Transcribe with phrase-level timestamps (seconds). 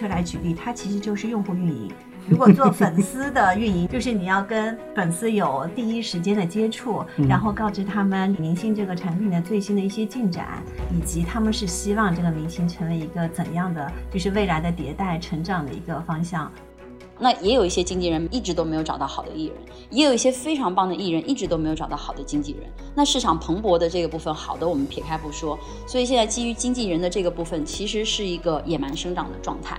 [0.00, 1.92] 车来举例，它其实就是用户运营。
[2.26, 16.50] 如果做 粉丝的运营，就是你要跟粉丝有第一时间的接触，然后告知他们明星这个产品的最新的一些进展，以及他们是希望这个明星成为一个怎样的，就是未来的迭代成长的一个方向。
[17.20, 19.56] 那也有一些经纪人一直都没有找到好的艺人，
[19.90, 22.62] 也有一些非常棒的艺人一直都没有找到好的经纪人。
[22.94, 29.78] 那市场蓬勃的这个部分，好的我们撇开不说，所以现在基于经纪人的这个部分，其实是一个野蛮生长的状态。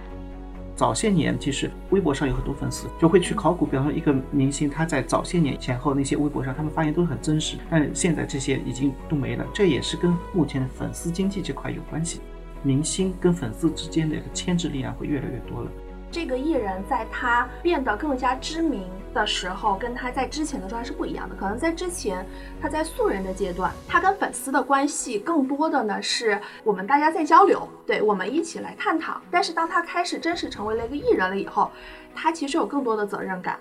[0.76, 12.20] 早些年，其实微博上有很多粉丝就会去考古，比方说一个明星，他在早些年前后那些微博上，他们发言都是很真实，但现在这些已经都没了，这也是跟目前的粉丝经济这块有关系。
[12.64, 15.72] 明星跟粉丝之间的一个牵制力量会越来越多了。
[16.12, 21.34] 这个艺人在他变得更加知名的时候，跟他在之前的状态是不一样的。
[21.36, 22.26] 可能在之前，
[22.62, 29.22] 他在素人的阶段，他跟粉丝的关系更多的呢是我们大家在交流，对我们一起来探讨。
[29.32, 31.72] 但是当他开始真实成为了一个艺人了以后，
[32.14, 33.58] 他其实有更多的责任感。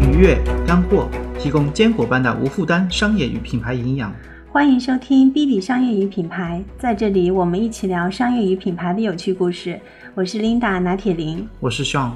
[0.00, 4.12] 愉悦干货，提供坚果般的无负担商业与品牌营养。
[4.52, 9.80] 欢迎收听《B B 商业与品牌》，在这里我们一起聊商业与品牌的有趣故事。
[10.14, 12.10] 我是 Linda 拿铁林，我是 Sean。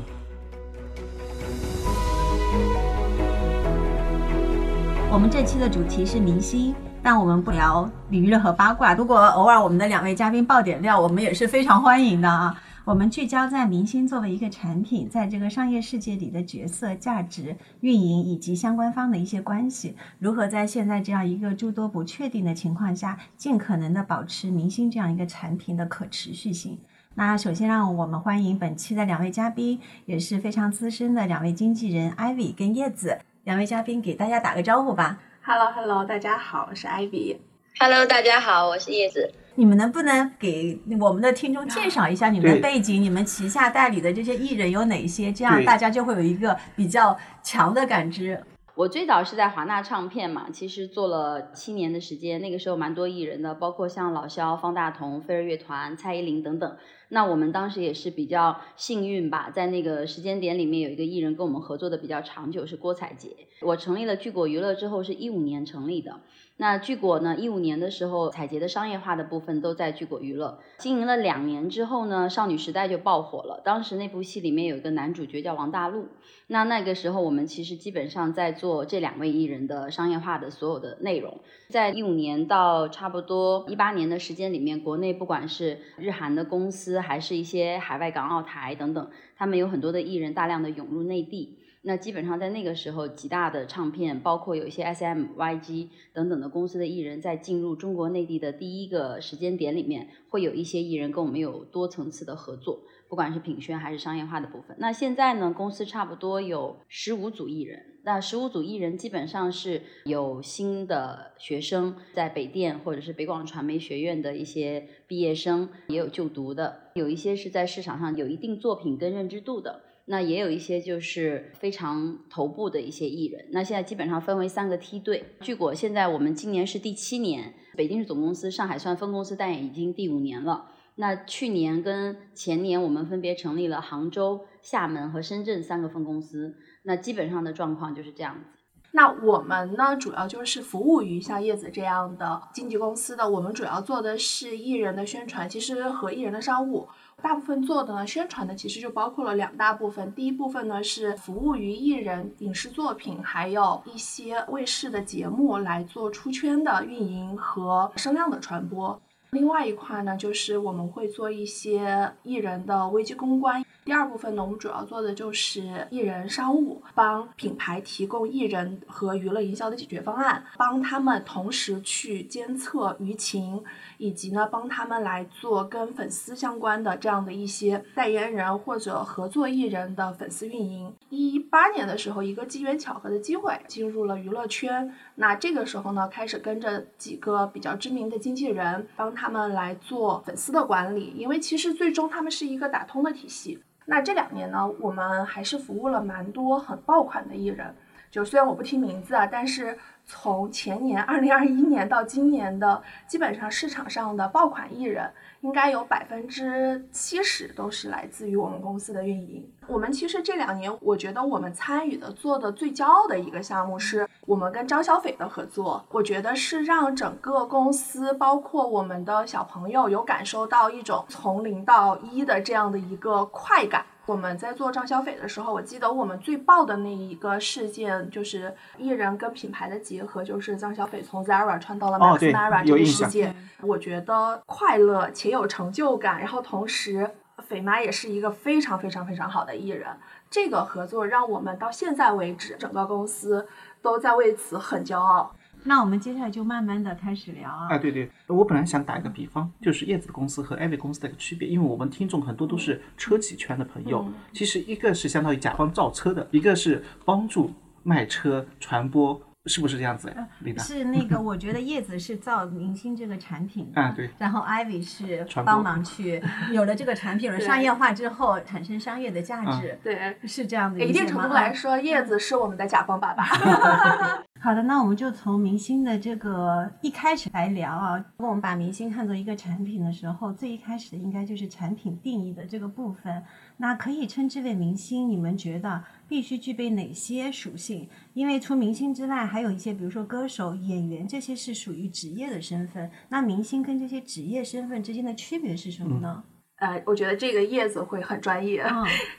[5.11, 8.93] 我们这期的主题是明星，但我们不聊娱乐和八卦。
[8.93, 12.55] 如果偶尔我们的两位嘉宾爆点料，我们也是非常欢迎的啊。
[12.87, 26.79] 我们聚焦在明星作为一个产品，在这个商业世界里的角色、价值、运营以及相关方的一些关系，如何在现在这样一个诸多不确定的情况下，尽可能的保持明星这样一个产品的可持续性。
[27.17, 33.19] 那首先让我们欢迎本期的两位嘉宾，也是非常资深的两位经纪人，Ivy 跟叶子。
[33.43, 35.19] 两位嘉宾给大家打个招呼吧。
[35.43, 37.39] Hello，Hello，大家好，我是 Ivy。
[37.81, 39.33] Hello，大家好，我是叶子。
[39.59, 43.01] 你们能不能给我们的听众介绍一下你们的背景？
[43.01, 45.33] 你们旗下代理的这些艺人有哪些？
[45.33, 48.39] 这样大家就会有一个比较强的感知。
[48.75, 56.77] 我最早是在华纳唱片嘛，其实做了七年的时间，那个时候蛮多艺人的，包括像老萧、方大同、飞儿乐团、蔡依林等等。
[57.09, 63.31] 那我们当时也是比较幸运吧，在那个时间点里面有一个艺人跟我们合作的比较长久，是郭采洁。
[63.63, 66.21] 我成立了聚果娱乐之后，是一五年成立的。
[66.59, 67.37] 那聚果呢？
[67.37, 73.61] 一五年的时候，采洁的商业化的部分都在聚果娱乐经营了两年之后呢，少女时代就爆火了。
[73.63, 76.07] 当时那部戏里面有一个男主角叫王大陆。
[76.47, 81.39] 那那个时候我们其实基本上在做这两位艺人的商业化的所有的内容。
[81.69, 91.59] 在一五年到差不多一八年的时间里面，国内不管是日韩的公司，还是一些海外港澳台等等，他们有很多的艺人大量的涌入内地。
[91.89, 104.77] 那基本上在那个时候，几大的唱片，包括有一些 S M Y G 等等的公司的艺人，在进入中国内地的第一个时间点里面，会有一些艺人跟我们有多层次的合作，不管是品宣还是商业化的部分。
[104.81, 119.83] 那现在呢，公司差不多有十五组艺人，那十五组艺人基本上是有新的学生在北电或者是北广传媒学院的一些毕业生，也有就读的，有一些是在市场上有一定作品跟认知度的。
[120.09, 125.25] 那也有一些就是非常头部的一些艺人，那现在基本上分为三个梯队。
[125.41, 130.71] 聚果现在我们今年是第七年，北京是总公司，上海算分公司，但也已经第五年了。
[130.95, 136.57] 那去年跟前年我们分别成立了杭州、厦门和深圳三个分公司。
[136.85, 138.51] 那基本上的状况就是这样子。
[138.93, 146.89] 那我们呢，主要就是服务于像叶子这样的经纪公司的，我们主要做的是艺人的宣传，其实和艺人的商务。
[147.23, 150.13] 大部分做的呢，宣传的其实就包括了两大部分。
[150.15, 159.01] 第一部分呢是服务于艺人影视作品，还有一些卫视的节目来做出圈的运营和声量的传播。
[159.31, 163.65] 另外一块呢，就是我们会做一些艺人的危机公关。
[163.85, 173.63] 第二部分呢，我们主要做的就是艺人商务，帮品牌提供艺人和娱乐营销的解决方案，帮他们同时去监测舆情。
[173.99, 180.95] 以及呢，帮他们来做跟粉丝相关的这样的一些代言人或者合作艺人的粉丝运营。
[181.11, 191.13] 一八年的时候，一个机缘巧合的机会进入了娱乐圈，那这个时候呢，开始跟着几个比较知名的经纪人，帮他们来做粉丝的管理。
[191.17, 193.63] 因为其实最终他们是一个打通的体系。
[193.87, 197.75] 那这两年呢，我们还是服务了蛮多很爆款的艺人。
[198.17, 199.79] 就虽然我不提名字啊，但是。
[200.09, 205.11] 从前年二零二一年到今年的，基本上市场上的爆款艺人，
[205.41, 209.45] 应该有百分之七十都是来自于我们公司的运营。
[209.67, 215.85] 我们其实这两年，我觉得我们参与的做的最骄傲的一个项目，是我们跟张小斐的合作。
[215.91, 223.85] 我觉得是让整个公司，包括我们的小朋友，有感受到一种从零到一的这样的一个快感。
[224.07, 233.35] 我们在做张小斐的时候，我记得我们最爆的那一个事件，就是艺人跟品牌的结合，就是张小斐从 Zara 穿到了 Max Mara 这个事件。
[233.63, 237.11] 我觉得快乐且有成就感，然后同时，
[237.49, 239.89] 斐妈也是一个非常非常非常好的艺人。
[240.31, 243.49] 这个合作让我们到现在为止，整个公司
[243.83, 245.35] 都在为此很骄傲。
[245.67, 247.69] 那我们接下来就慢慢的开始聊啊。
[247.71, 257.53] 啊，对对，我本来想打一个比方，就是叶子公司和艾维公司的一个区别，因为我们听众很多都是车企圈的朋友，其实一个是相当于甲方造车的，一个是帮助
[257.83, 259.21] 卖车传播。
[259.47, 260.15] 是不是这样子？
[260.59, 264.11] 是那个，我觉得叶子是造明星这个产品 啊，对。
[264.19, 266.23] 然后 Ivy 是帮忙去
[266.53, 270.85] 有了这个产品了商业化之后产生商业的价值，对，是这样的。
[270.85, 273.25] 一定程度来说，叶子是我们的甲方爸爸。
[274.39, 277.97] 好的，那我们就从明星的这个一开始来聊啊。
[277.97, 283.25] 如果我们把明星看作一个产品的时候，最一开始的应该就是产品定义的这个部分。
[283.57, 287.89] 那可以称之为明星，你们觉得必须具备哪些属性？
[288.15, 292.91] 因为除明星之外，还有一些，比如说歌手、演员，这些是属于职业的身份。
[293.09, 296.25] 那明星跟这些职业身份之间的区别是什么呢？
[296.59, 298.65] 呃，我觉得这个叶子会很专业，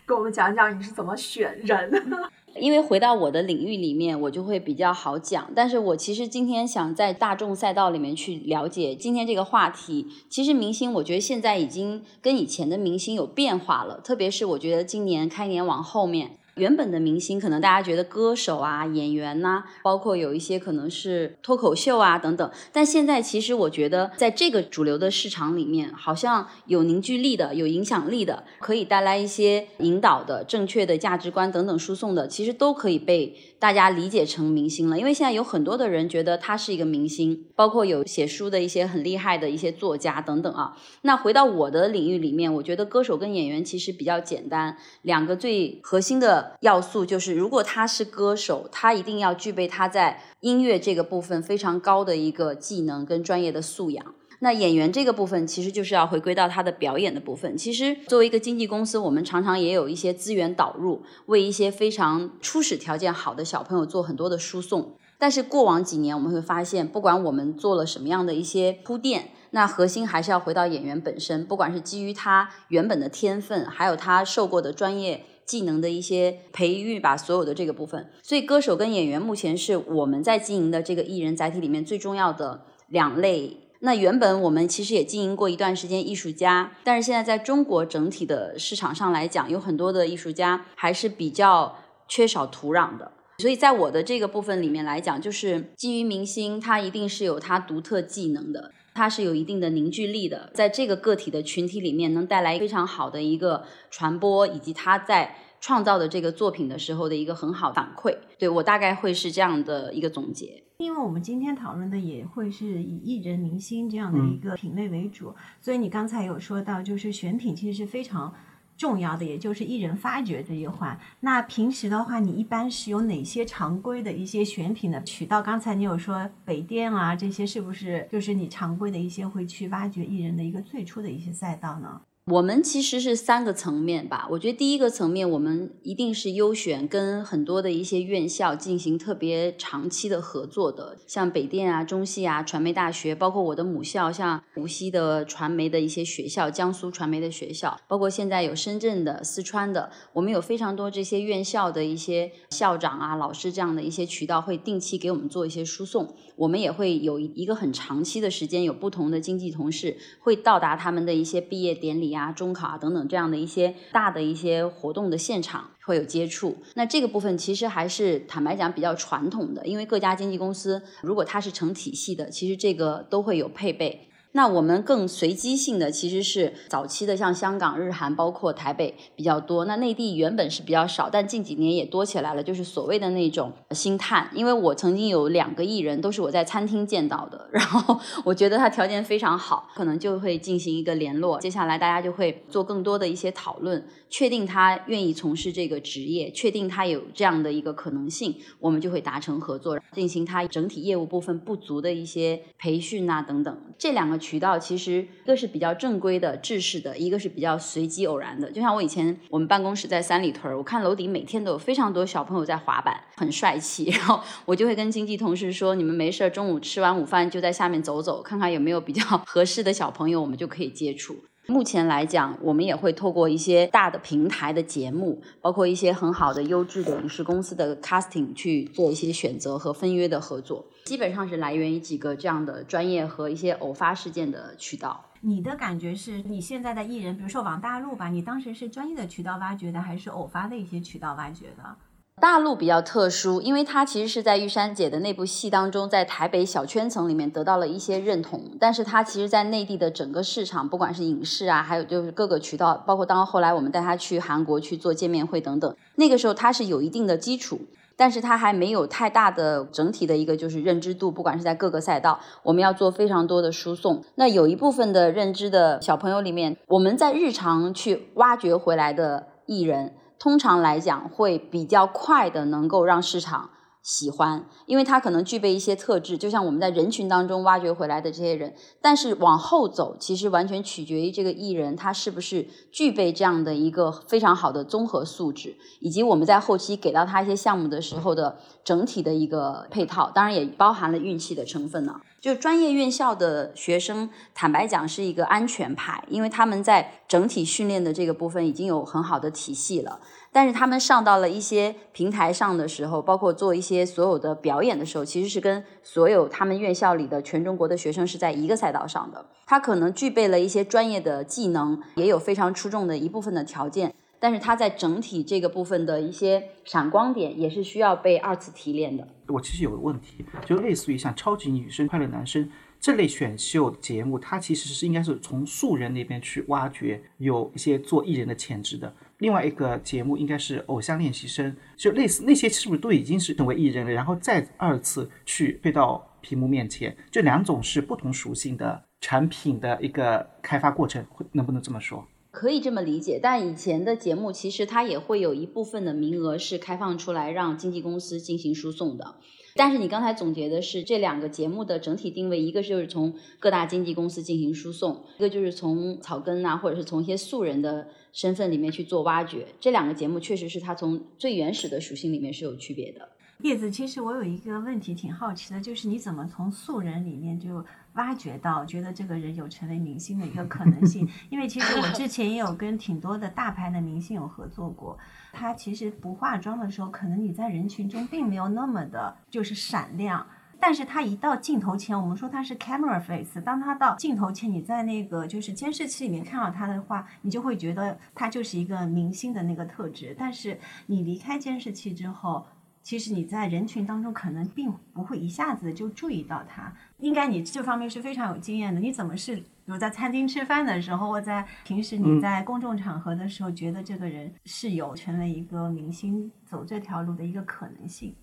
[0.05, 1.91] 跟我们讲讲你是怎么选人。
[2.59, 5.51] 因为回到我的领域里面，我就会比较好讲。
[5.53, 10.07] 但是我其实今天想在大众赛道里面去了解今天这个话题。
[10.27, 16.31] 其实明星，我觉得现在已经跟以前的明星有变化了，特别是我觉得今年开年往后面。
[16.57, 22.51] 原本的明星可能大家觉得歌手啊、演员呐，包括有一些可能是脱口秀啊等等。
[22.73, 34.99] 但现在其实我觉得，在这个主流的市场里面，好像有凝聚力的、有影响力的、可以带来一些引导的、正确的价值观等等输送的，其实都可以被大家理解成明星了。
[34.99, 40.77] 因为现在有很多的人觉得他是一个明星，包括有写书的一些很厉害的一些作家等等啊。
[41.01, 46.57] 那回到我的领域里面，我觉得歌手跟演员其实比较简单，两个最核心的。
[46.61, 54.15] 要素就是，如果他是歌手，他一定要具备他在音乐这个部分非常高的一个技能跟专业的素养。
[54.39, 57.57] 那演员这个部分，其实就是要回归到他的表演的部分。
[57.57, 64.95] 其实作为一个经纪公司，我们常常也有一些资源导入，为一些非常初始条件好的小朋友做很多的输送。
[65.17, 75.23] 但是过往几年，我们会发现，不管我们做了什么样的一些铺垫，那核心还是要回到演员本身，不管是基于他原本的天分，还有他受过的专业。
[75.47, 83.55] 技能的一些培育吧，所有的这个部分，所以歌手跟演员目前是我们在经营的这个艺人载体里面最重要的两类。
[83.79, 91.77] 那原本我们其实也经营过一段时间艺术家，但是现在在中国整体的市场上来讲，有很多的艺术家还是比较
[92.07, 93.11] 缺少土壤的。
[93.39, 98.71] 所以在我的这个部分里面来讲，就是基于明星，他一定是有他独特技能的。
[98.95, 108.17] 他是有一定的凝聚力的，在这个个体的群体里面，能带来非常好的一个传播，以及他在创造的这个作品的时候的一个很好反馈。
[108.37, 110.63] 对我大概会是这样的一个总结。
[110.77, 118.33] 因为我们今天讨论的也会是以艺人明星这样的一个品类为主，所以你刚才有说到，就是选品其实是非常。
[118.77, 120.95] 重要的也就是艺人发掘这一环。
[121.21, 125.41] 那平时的话，你一般是有哪些常规的一些选品的渠道？
[125.41, 131.99] 刚才你有说北电啊，这些是不是就是你常规的一些会去挖掘艺人的一个最初的一些赛道呢？
[132.29, 134.27] 我们其实是三个层面吧。
[134.31, 156.13] 我觉得第一个层面，我们一定是优选跟很多的一些院校进行特别长期的合作的，像北电啊、中戏啊、传媒大学，包括我的母校像无锡的传媒的一些学校、江苏传媒的学校，包括现在有深圳的、四川的，我们有非常多这些院校的一些校长啊、老师这样的一些渠道，会定期给我们做一些输送。
[156.35, 166.57] 我们也会有一个很长期的时间，有不同的经纪同事会到达他们的一些毕业典礼、中考啊等等这样的一些大的一些活动的现场会有接触。
[166.75, 174.09] 那这个部分其实还是坦白讲比较传统的，因为各家经纪公司如果它是成体系的，其实这个都会有配备。
[174.37, 179.65] 那我们更随机性的其实是早期的，像香港、日韩，包括台北比较多。
[179.65, 184.29] 那内地原本是比较少，但近几年也多起来了，就是所谓的那种星探。
[184.35, 191.39] 因为我曾经有两个艺人都是我在餐厅见到的， 然后我觉得他条件非常好，可能就会进行一个联络。
[191.39, 203.57] 接下来大家就会做更多的一些讨论，确定他愿意从事这个职业，确定他有这样的一个可能性，我们就会达成合作，进行他整体业务部分不足的一些培训啊等等。
[203.79, 208.51] 这两个渠道其实一个是比较正规的、制式的，一个是比较随机偶然的。
[208.51, 213.85] 就像我以前我们办公室在三里屯，我看楼顶每天都有非常多小朋友在滑板，很帅气。
[213.95, 221.15] 然后我就会跟经纪同事说：“你们没事儿，中午吃完午饭就在下面走走，看看有没有比较 合适的小朋友，我们就可以接触。”
[221.49, 235.05] 目前来讲，我们也会透过一些大的平台的节目，包括一些很好的优质的影视公司的 casting 去做一些选择和分约的合作，基本上是来源于几个这样的专业和一些偶发事件的渠道。
[235.21, 241.75] 你的感觉是你现在的艺人，比如说往大陆吧，你当时是专业的渠道挖掘的，还是偶发的一些渠道挖掘的？
[242.19, 257.59] 大陆比较特殊，因为他其实是在玉珊姐的那部戏当中，在台北小圈层里面得到了一些认同，但是他其实，在内地的整个市场，不管是影视啊，还有就是各个渠道，包括当后来我们带他去韩国去做见面会等等，那个时候他是有一定的基础，
[257.95, 264.03] 但是他还没有太大的整体的一个就是认知度，不管是在各个赛道，我们要做非常多的输送。
[264.15, 269.93] 那有一部分的认知的小朋友里面，我们在日常去挖掘回来的艺人。
[270.19, 273.49] 通常来讲，会比较快的能够让市场
[273.81, 278.53] 喜欢，因为他可能具备一些特质，就像我们在人群当中挖掘回来的这些人。
[278.81, 292.01] 但是往后走，其实完全取决于这个艺人他是不是具备这样的一个非常好的综合素质，以及我们在后期给到他一些项目的时候的整体的一个配套，当然也包含了运气的成分呢。
[292.19, 299.99] 就专业院校的学生，坦白讲是一个安全牌，因为他们在整体训练的这个部分已经有很好的体系了。
[300.31, 309.23] 但是他们上到了一些平台上的时候，包括做一些所有的表演的时候，其实是跟所有他们院校里的全中国的学生是在一个赛道上的。
[309.45, 313.93] 他可能具备了一些专业的技能，也有非常出众的一部分的条件。
[314.19, 319.07] 但是他在整体这个部分的一些闪光点，也是需要被二次提炼的。
[319.27, 328.93] 我其实有个问题，就类似于像超级女声、快乐男生这类选秀节目，它其实是应该是从素人那边去挖掘有一些做艺人的潜质的。
[329.17, 336.95] 另外一个节目应该是偶像练习生，就类似那些是不是都已经是成为艺人了，然后再二次去推到屏幕面前？
[337.09, 342.07] 这两种是不同属性的产品的一个开发过程，会能不能这么说？
[342.37, 349.15] 可以这么理解，但以前的节目其实它也会有一部分的名额是开放出来让经纪公司进行输送的。
[349.55, 359.47] 但是你刚才总结的是这两个节目的整体定位，一个就是从各大经纪公司进行输送，一个就是从草根呐，或者是从一些素人的身份里面去做挖掘。
[359.59, 363.09] 这两个节目确实是它从最原始的属性里面是有区别的。
[363.43, 367.63] 叶子，其实我有一个问题挺好奇的，就是你怎么从素人里面就
[367.93, 371.07] 挖掘到觉得这个人有成为明星的一个可能性？
[371.29, 374.97] 因为其实我之前也有跟挺多的大牌的明星有合作过，
[375.31, 380.25] 他其实不化妆的时候，可能你在人群中并没有那么的就是闪亮，
[380.59, 392.47] 但是他一到镜头前，我们说他是 camera face，当他到镜头前，你在那个就是监视器里面看到他的话，你就会觉得他就是一个明星的那个特质，但是你离开监视器之后。
[392.87, 398.79] 其实你在人群当中可能并不会一下子就注意到他，应该你这方面是非常有经验的。
[398.79, 408.15] 你怎么是比如在餐厅吃饭的时候，或在平时你在公众场合的时候，觉得这个人是有成为一个明星走这条路的一个可能性？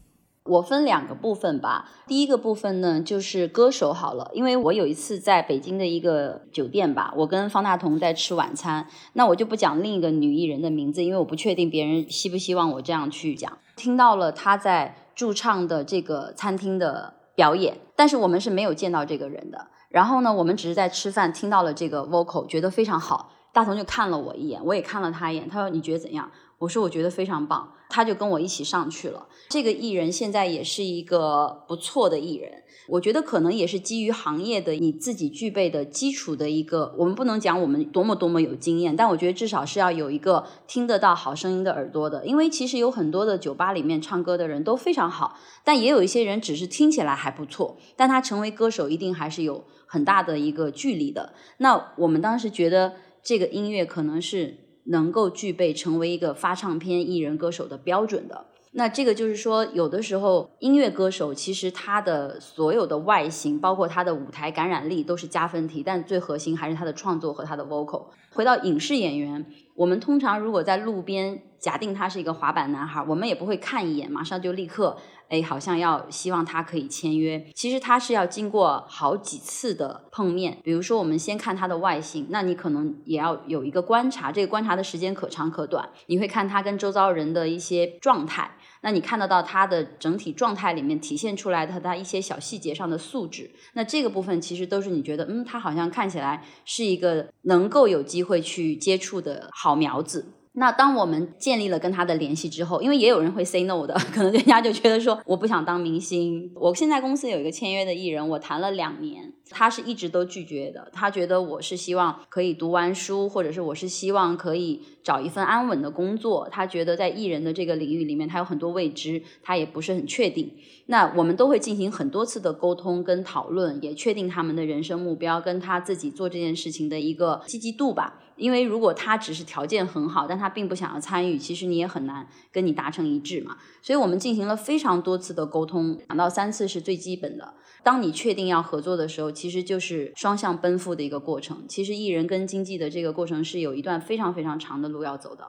[0.44, 1.86] 我分两个部分吧。
[2.06, 13.58] 第一个部分呢，就是歌手好了，因为我有一次在北京的一个酒店吧，我跟方大同在吃晚餐，那我就不讲另一个女艺人的名字，因为我不确定别人希不希望我这样去讲。
[13.76, 19.66] 听到了他在驻唱的这个餐厅的表演，但是我们是没有见到这个人的。
[19.88, 23.30] 然后呢，我们只是在吃饭听到了这个 vocal，觉得非常好。
[23.52, 25.48] 大同就看了我一眼，我也看了他一眼。
[25.48, 26.28] 他说：“你觉得怎样？”
[26.64, 29.28] 我说：“我觉得非常棒。”他就跟我一起上去了。
[29.50, 36.94] 这个艺人现在也是一个不错的艺人，我觉得可能也是基于行业的你自己具备的基础的一个。
[36.98, 42.26] 我们不能讲我们多么多么有经验，但我觉得至少是要有一个听得到好声音的耳朵的。
[42.26, 51.34] 因为其实有很多的酒吧里面唱歌的人都非常好，但也有一些人只是听起来还不错，但他成为歌手一定还是有很大的一个距离的。
[51.58, 52.94] 那我们当时觉得。
[53.26, 58.46] 这个音乐可能是能够具备成为一个发唱片艺人歌手的标准的。
[58.76, 68.06] 那这个就是说，有的时候音乐歌手其实他的所有的外形，包括他的舞台感染力都是加分题，但最核心还是他的创作和他的 vocal。
[68.32, 74.96] 回到影视演员，我们通常如果在路边假定他是一个滑板男孩，我们也不会看一眼，马上就立刻。
[75.30, 80.58] 哎，好像要希望他可以签约，其实他是要经过好几次的碰面。
[80.62, 85.88] 比如说，我们先看他的外形，那你可能也要有一个观察，这个观察的时间可长可短。
[86.06, 88.50] 你会看他跟周遭人的一些状态，
[88.84, 93.50] 那你看得到他的整体状态里面体现出来的他一些小细节上的素质。
[93.72, 100.26] 那这个部分其实都是你觉得，嗯，他好像看起来是一个能够有机会去接触的好苗子。
[100.56, 106.52] 那当我们建立了跟他的联系之后，因为也有人会 say no 的， 可能人家就觉得说我不想当明星。
[106.54, 110.88] 我现在公司有一个签约的艺人，我谈了两年，他是一直都拒绝的。
[110.92, 116.48] 他觉得我是希望可以读完书，或者是我是希望可以找一份安稳的工作。
[116.50, 120.52] 他觉得在艺人的这个领域里面，他有很多未知，他也不是很确定。
[120.86, 128.20] 那我们都会进行很多次的沟通跟讨论，也确定他们的人生目标跟他自己做这件事情的一个积极度吧。
[128.36, 133.56] 因为如果他只是条件很好，但他并不想要参与，其实你也很难跟你达成一致嘛。
[133.80, 137.54] 所以我们进行了非常多次的沟通，两到三次是最基本的。
[137.84, 141.64] 当你确定要合作的时候，其实就是双向奔赴的一个过程。
[141.68, 145.46] 其实艺人跟经纪的这个过程是有一段非常非常长的路要走的。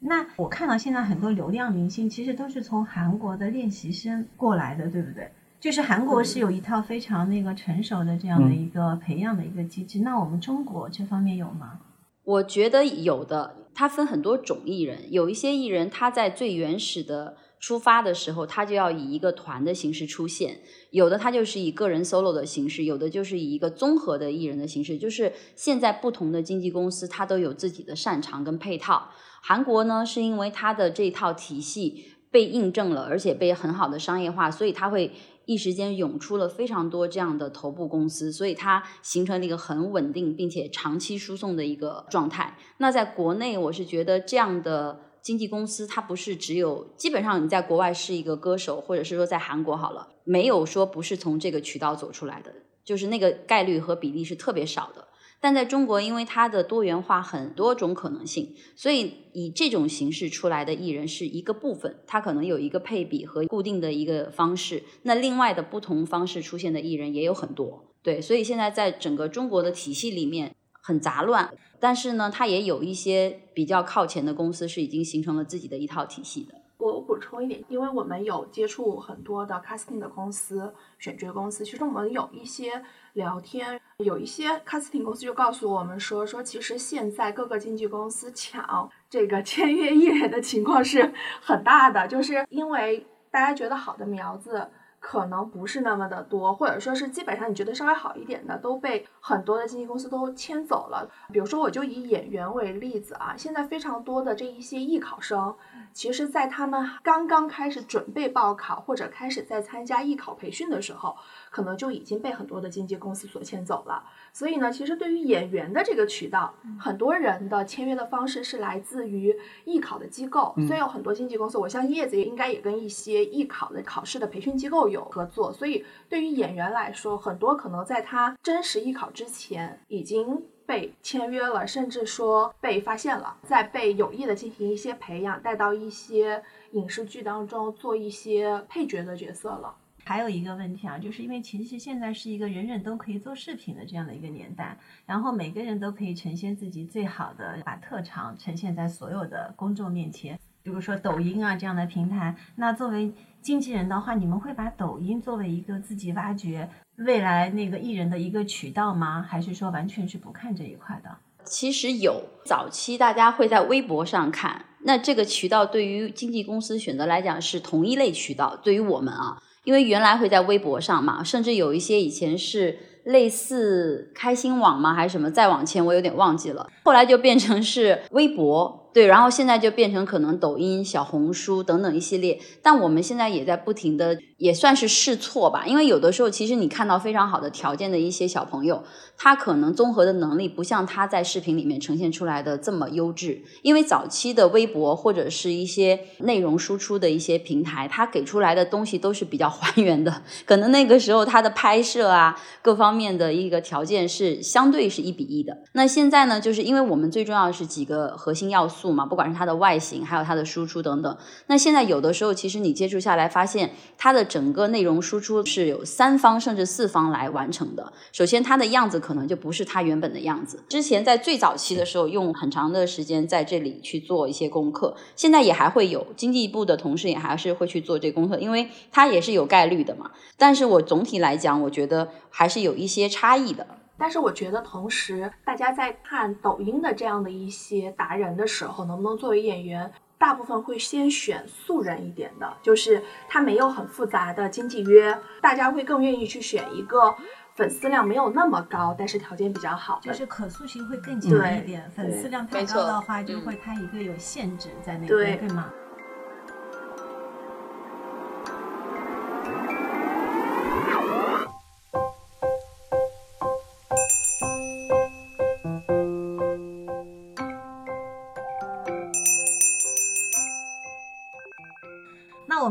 [0.00, 5.30] 那我看到现在很多流量明星其实都是从韩国的练习生过来的，对不对？
[5.60, 10.00] 就是韩国是有一套非常那个成熟的这样的一个培养的一个机制。
[10.00, 11.80] 那我们中国这方面有吗？
[12.24, 20.56] 我觉得有的，它分很多种艺人，有一些艺人他在最原始的出发的时候，他就要以一个团的形式出现；
[20.90, 24.98] 有的他就是以个人 solo 的形式，有的就是以一个综合的艺人的形式。
[24.98, 29.10] 就是现在不同的经纪公司，它都有自己的擅长跟配套。
[29.42, 35.12] 韩国呢，是因为它的这套体系被印证了，而且被很好的商业化，所以它会。
[35.46, 42.56] 一时间涌出了非常多这样的头部公司，所以它形成了一个很稳定并且长期输送的一个状态。
[42.76, 52.52] 那在国内，我是觉得这样的经纪公司，它不是只有，基本上你在国外是一个歌手，或者是说在韩国好了，没有说不是从这个渠道走出来的，
[52.84, 55.06] 就是那个概率和比例是特别少的。
[55.42, 64.82] 但在中国，因为它的多元化很多种可能性，所以以这种形式出来的艺人是一个部分，它可能有一个配比和固定的一个方式。
[65.04, 76.54] 那另外的不同方式出现的艺人也有很多，对，所以现在在整个中国的体系里面很杂乱，但是呢，它也有一些比较靠前的公司是已经形成了自己的一套体系的。
[76.78, 91.12] 我补充一点，因为我们有接触很多的 casting 的公司、选角公司，其实我们有一些聊天，有一些 casting 公司就告诉我们说，说其实现在各个经纪公司抢这个签约艺人的情况是
[91.42, 94.66] 很大的，就是因为大家觉得好的苗子。
[95.00, 101.10] 可能不是那么的多，或者说是基本上你觉得稍微好一点的都被很多的经纪公司都签走了。
[101.32, 105.56] 比如说，我就以演员为例子啊，现在非常多的这一些艺考生，
[105.92, 111.16] 其实在他们刚刚开始准备报考或者开始在参加艺考培训的时候，
[111.50, 114.02] 可能就已经被很多的经纪公司所签走了。
[114.32, 120.54] 所以呢，其实对于演员的这个渠道，很多人的签约的方式是来自于艺考的机构。
[120.56, 125.52] 虽然有很多经纪公司，我相信叶子也应该也跟一些艺考的考试的培训机构有合作。
[125.52, 139.74] 所以对于演员来说，很多可能在他真实艺考之前已经被签约了，甚至说被发现了，在被有意的进行一些培养，带到一些影视剧当中做一些配角的角色了。
[140.04, 150.38] 还有一个问题啊，就是因为其实现在是一个人人都可以做视频的这样的一个年代，然后每个人都可以呈现自己最好的，把特长呈现在所有的公众面前。
[150.62, 159.22] 比如说抖音啊这样的平台，那作为经纪人的话，你们会把抖音作为一个自己挖掘未来那个艺人的一个渠道吗？
[159.22, 161.16] 还是说完全是不看这一块的？
[161.44, 169.42] 其实有，早期大家会在微博上看，那这个渠道对于经纪公司选择来讲是同一类渠道，对于我们啊。
[169.64, 178.89] 因为原来会在微博上嘛，甚至有一些以前是类似开心网嘛，还是什么，再往前我有点忘记了，后来就变成是微博。
[178.92, 185.64] 对，然后现在就变成可能抖音、小红书等等一系列，但我们现在也在不停的，也算是试错吧。
[185.64, 188.82] 因为有的时候，其实你看到非常好的条件的一些小朋友，
[189.16, 193.40] 他可能综合的能力不像他在视频里面呈现出来的这么优质。
[193.62, 205.58] 因为早期的微博或者是一些内容输出的一些平台，它给出来的东西都是比较还原的，可能那个时候它的拍摄啊，各方面的一个条件是相对是一比一的。
[205.74, 208.79] 那现在呢，就是因为我们最重要是几个核心要素。
[208.80, 211.16] 素嘛，不管是它的外形，还有它的输出等等。
[211.48, 217.92] 那现在有的时候，其实你接触下来，发现它的整个内容输出是有三方甚至四方来完成的。
[218.12, 220.62] 首先，它的样子可能就不是它原本的样子。
[220.68, 230.10] 之前在最早期的时候，用很长的时间在这里去做一些功课，现在也还会有经济部的同事也还是会去做这功课，因为它也是有概率的嘛。
[230.38, 233.66] 但是我总体来讲，我觉得还是有一些差异的。
[234.00, 247.14] 但是我觉得，同时大家在看抖音的这样的一些达人的时候，能不能作为演员，大部分会先选素人一点的，就是他没有很复杂的经纪约，大家会更愿意去选一个
[247.54, 251.90] 粉丝量没有那么高，但是条件比较好的，就是可塑性会更强一点。
[251.94, 255.70] 粉丝量太高的话，就嗯会它一个有限制在那对边，对吗？